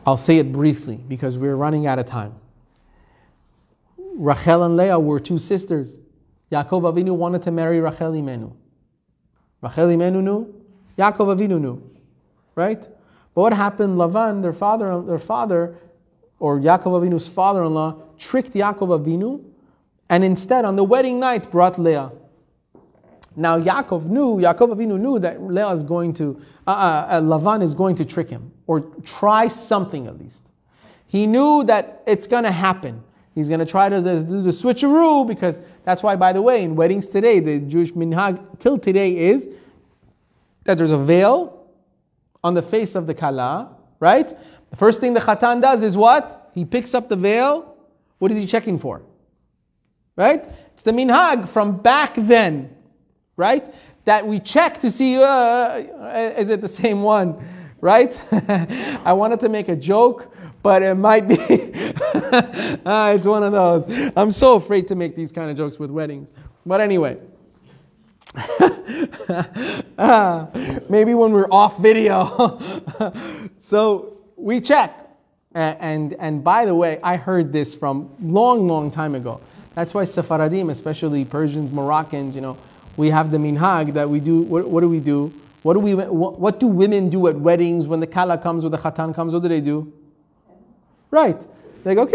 [0.06, 2.36] I'll say it briefly because we're running out of time.
[4.16, 6.00] Rachel and Leah were two sisters.
[6.52, 8.54] Yaakov Avinu wanted to marry Rachel Imenu.
[9.62, 10.54] Rachel Imenu knew,
[10.98, 11.82] Yaakov Avinu knew,
[12.56, 12.82] right?
[13.34, 13.98] But what happened?
[13.98, 15.76] Lavan, their father, their father,
[16.40, 19.44] or Yaakov Avinu's father-in-law, tricked Yaakov Avinu,
[20.10, 22.12] and instead on the wedding night brought Leah.
[23.36, 27.64] Now Yaakov knew, Yaakov Avinu knew that Leah is going to, uh, uh, uh, Lavan
[27.64, 30.52] is going to trick him or try something at least.
[31.08, 33.04] He knew that it's going to happen.
[33.34, 36.76] He's going to try to do the switcheroo because that's why, by the way, in
[36.76, 39.48] weddings today, the Jewish minhag till today is
[40.66, 41.68] that there's a veil
[42.44, 44.34] on the face of the kala, right?
[44.70, 46.52] The first thing the khatan does is what?
[46.54, 47.78] He picks up the veil.
[48.20, 49.02] What is he checking for?
[50.16, 50.46] Right?
[50.74, 52.76] It's the minhag from back then,
[53.42, 53.74] right?
[54.06, 55.84] That we check to see uh,
[56.38, 57.44] is it the same one,
[57.82, 58.18] right?
[59.04, 61.38] I wanted to make a joke, but it might be.
[62.86, 63.86] ah, it's one of those.
[64.16, 66.30] I'm so afraid to make these kind of jokes with weddings.
[66.66, 67.18] But anyway.
[69.98, 70.48] ah,
[70.88, 72.60] maybe when we're off video.
[73.58, 75.08] so we check.
[75.54, 79.42] And, and by the way, I heard this from long, long time ago.
[79.76, 82.58] That's why Sephardim, especially Persians, Moroccans, you know,
[83.02, 84.44] we have the minhag that we do.
[84.44, 85.34] What, what do we do?
[85.64, 85.96] What do we?
[85.96, 89.34] What, what, do women do at weddings when the kala comes or the khatan comes?
[89.34, 89.92] What do they do?
[91.10, 91.42] Right.
[91.84, 92.08] They go.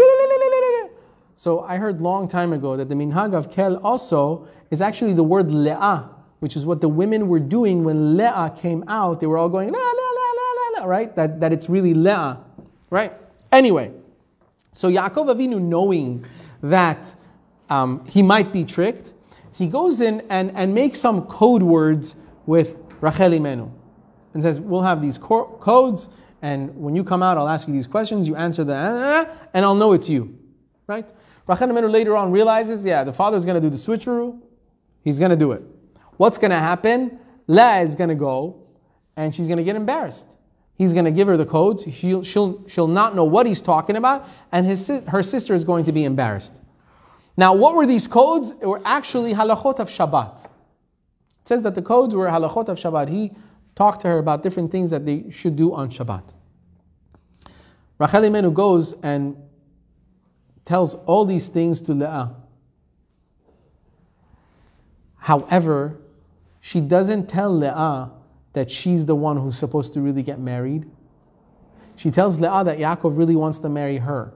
[1.35, 5.23] So I heard long time ago that the minhag of kel also is actually the
[5.23, 6.07] word le'ah,
[6.39, 9.19] which is what the women were doing when le'ah came out.
[9.19, 11.13] They were all going la la la la la, right?
[11.17, 12.39] That that it's really le'ah,
[12.91, 13.11] right?
[13.51, 13.91] Anyway,
[14.71, 16.25] so Yaakov Avinu knowing
[16.63, 17.13] that
[17.69, 19.11] um, he might be tricked,
[19.57, 23.71] he goes in and, and makes some code words with Rachel Imenu
[24.33, 26.09] and says, We'll have these co- codes,
[26.43, 29.73] and when you come out, I'll ask you these questions, you answer the, and I'll
[29.73, 30.37] know it's you.
[30.85, 31.11] Right?
[31.47, 34.39] Rachel Imenu later on realizes, yeah, the father's going to do the switcheroo,
[35.03, 35.63] he's going to do it.
[36.17, 37.19] What's going to happen?
[37.47, 38.63] Leah is going to go,
[39.15, 40.37] and she's going to get embarrassed.
[40.75, 41.83] He's going to give her the codes.
[41.91, 45.85] She'll, she'll, she'll not know what he's talking about, and his, her sister is going
[45.85, 46.61] to be embarrassed.
[47.37, 48.51] Now, what were these codes?
[48.57, 50.45] They were actually halachot of Shabbat.
[50.45, 53.09] It says that the codes were halachot of Shabbat.
[53.09, 53.31] He
[53.75, 56.33] talked to her about different things that they should do on Shabbat.
[57.99, 59.37] Rachel Imenu goes and
[60.65, 62.35] tells all these things to Leah.
[65.17, 65.99] However,
[66.59, 68.11] she doesn't tell Leah
[68.53, 70.89] that she's the one who's supposed to really get married.
[71.95, 74.33] She tells Leah that Yaakov really wants to marry her.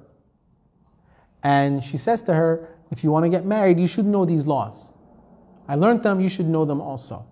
[1.44, 4.46] And she says to her, if you want to get married, you should know these
[4.46, 4.92] laws.
[5.68, 7.26] I learned them, you should know them also.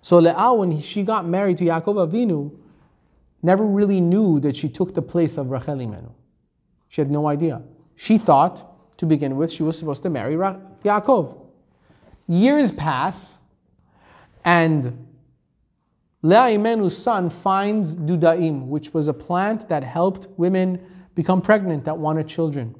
[0.00, 2.52] So Leah, when she got married to Yaakov Avinu,
[3.42, 6.12] never really knew that she took the place of Rachel Imenu.
[6.88, 7.62] She had no idea.
[7.96, 11.36] She thought, to begin with, she was supposed to marry Ra- Yaakov.
[12.28, 13.40] Years pass,
[14.44, 15.06] and
[16.22, 20.80] Leah Imenu's son finds Dudaim, which was a plant that helped women
[21.14, 22.74] become pregnant that wanted children.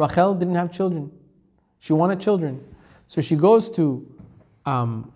[0.00, 1.12] Rachel didn't have children.
[1.78, 2.64] She wanted children.
[3.06, 4.06] So she goes to
[4.66, 5.12] um,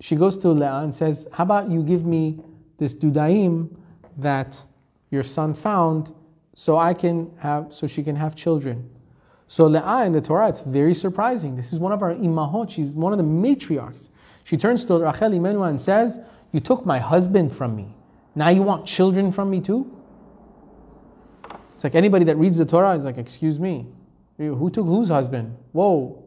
[0.00, 2.38] she goes to Leah and says, How about you give me
[2.78, 3.70] this dudaim
[4.18, 4.62] that
[5.10, 6.12] your son found
[6.54, 8.88] so I can have so she can have children.
[9.46, 11.54] So Leah in the Torah, it's very surprising.
[11.54, 14.08] This is one of our imahot, she's one of the matriarchs.
[14.44, 16.18] She turns to Rachel Imenu and says,
[16.52, 17.94] You took my husband from me.
[18.34, 19.92] Now you want children from me too?
[21.74, 23.86] It's like anybody that reads the Torah is like, excuse me,
[24.38, 25.56] who took whose husband?
[25.72, 26.22] Whoa,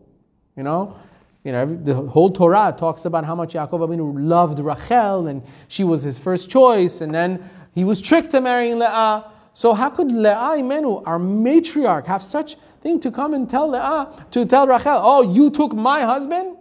[0.55, 0.97] you know,
[1.43, 5.84] you know, the whole Torah talks about how much Yaakov Avinu loved Rachel and she
[5.84, 9.26] was his first choice, and then he was tricked to marrying Leah.
[9.53, 14.26] So how could Leah Imenu, our matriarch, have such thing to come and tell Leah,
[14.32, 16.57] to tell Rachel, oh, you took my husband?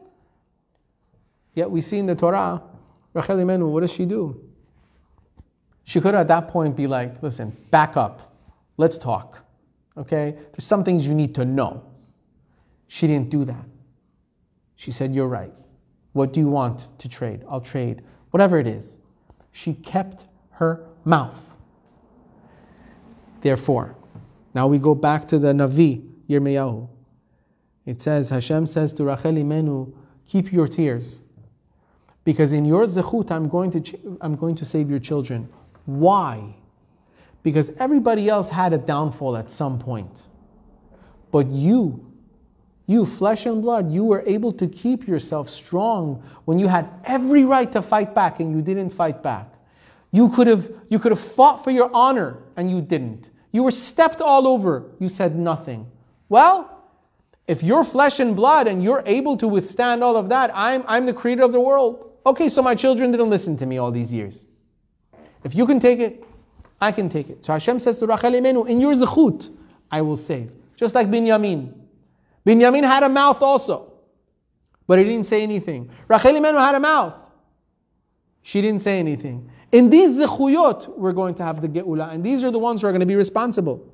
[1.54, 2.62] Yet we see in the Torah,
[3.14, 4.40] Rachel Imenu, what does she do?
[5.84, 8.36] She could at that point be like, listen, back up.
[8.76, 9.38] Let's talk.
[9.98, 10.36] Okay?
[10.52, 11.82] There's some things you need to know.
[12.86, 13.64] She didn't do that.
[14.76, 15.52] She said, You're right.
[16.12, 17.44] What do you want to trade?
[17.48, 18.02] I'll trade.
[18.30, 18.96] Whatever it is.
[19.52, 21.54] She kept her mouth.
[23.40, 23.96] Therefore,
[24.54, 26.88] now we go back to the Navi, Yirmiyahu.
[27.86, 29.92] It says, Hashem says to Rachel Imenu,
[30.26, 31.20] keep your tears.
[32.24, 35.48] Because in your zechut, I'm going to, I'm going to save your children.
[35.86, 36.54] Why?
[37.42, 40.22] Because everybody else had a downfall at some point.
[41.30, 42.12] But you,
[42.86, 47.44] you, flesh and blood, you were able to keep yourself strong when you had every
[47.44, 49.54] right to fight back and you didn't fight back.
[50.10, 53.30] You could have, you could have fought for your honor and you didn't.
[53.52, 55.90] You were stepped all over, you said nothing.
[56.28, 56.74] Well,
[57.46, 61.06] if you're flesh and blood and you're able to withstand all of that, I'm, I'm
[61.06, 62.12] the creator of the world.
[62.26, 64.44] Okay, so my children didn't listen to me all these years.
[65.44, 66.24] If you can take it,
[66.80, 67.44] I can take it.
[67.44, 69.50] So Hashem says to Rachel Imenu, in your zechut,
[69.90, 70.52] I will save.
[70.76, 71.74] Just like Binyamin.
[72.46, 73.92] Binyamin had a mouth also.
[74.86, 75.90] but he didn't say anything.
[76.08, 77.14] Rachel Imenu had a mouth.
[78.42, 79.50] She didn't say anything.
[79.70, 82.86] In these zechuyot, we're going to have the geula, and these are the ones who
[82.86, 83.86] are going to be responsible.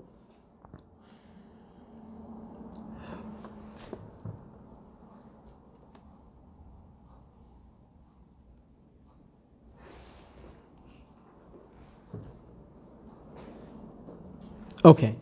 [14.85, 15.17] Okay.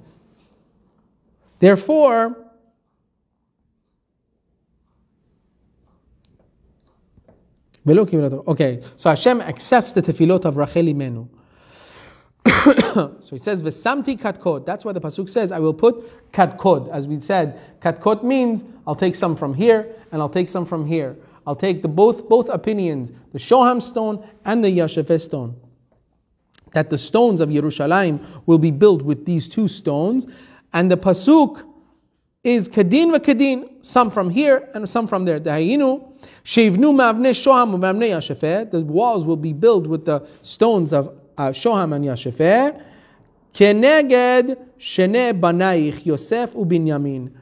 [1.60, 2.42] Therefore,
[7.84, 11.28] Okay, so Hashem accepts the tefillot of Rachel Imenu.
[12.94, 14.64] so he says, V'samti katkod.
[14.66, 16.88] That's why the Pasuk says, I will put katkod.
[16.90, 20.86] As we said, katkod means I'll take some from here and I'll take some from
[20.86, 21.16] here.
[21.44, 25.56] I'll take the both, both opinions, the Shoham stone and the Yashafeh stone.
[26.72, 30.26] That the stones of Yerushalayim will be built with these two stones.
[30.72, 31.64] And the Pasuk
[32.42, 35.38] is kadin kadin, some from here and some from there.
[35.38, 36.12] Dahayinu,
[36.44, 38.70] shevnu mavne shoham mavne yashefeh.
[38.70, 42.82] The walls will be built with the stones of uh, shoham and yashefeh.
[43.52, 47.32] Keneged shene banaich Yosef ubinyamin,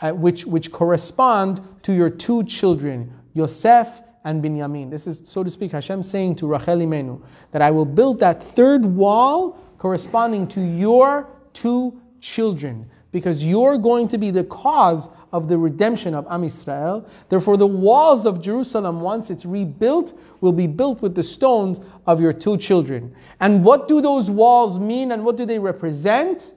[0.00, 4.90] uh, which which correspond to your two children, Yosef and Binyamin.
[4.90, 7.22] This is, so to speak, Hashem saying to Rachel Imenu
[7.52, 14.08] that I will build that third wall corresponding to your two children because you're going
[14.08, 17.08] to be the cause of the redemption of Am Israel.
[17.28, 22.20] Therefore, the walls of Jerusalem, once it's rebuilt, will be built with the stones of
[22.20, 23.14] your two children.
[23.38, 26.52] And what do those walls mean and what do they represent?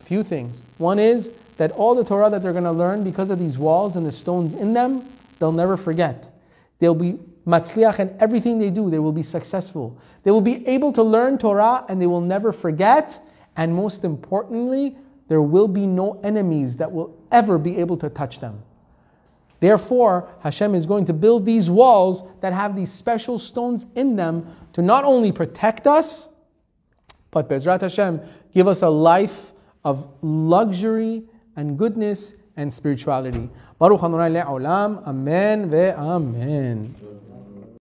[0.00, 0.60] A few things.
[0.78, 3.94] One is that all the Torah that they're going to learn because of these walls
[3.94, 6.28] and the stones in them, they'll never forget.
[6.78, 9.98] They'll be matzliach and everything they do, they will be successful.
[10.22, 13.20] They will be able to learn Torah and they will never forget.
[13.56, 14.96] And most importantly,
[15.28, 18.62] there will be no enemies that will ever be able to touch them.
[19.60, 24.46] Therefore, Hashem is going to build these walls that have these special stones in them
[24.74, 26.28] to not only protect us,
[27.30, 28.20] but Bezrat Hashem,
[28.54, 29.52] give us a life
[29.84, 31.24] of luxury
[31.56, 33.48] and goodness and spirituality.
[33.78, 35.06] Baruch Adonai le'olam.
[35.06, 37.17] Amen ve'amen.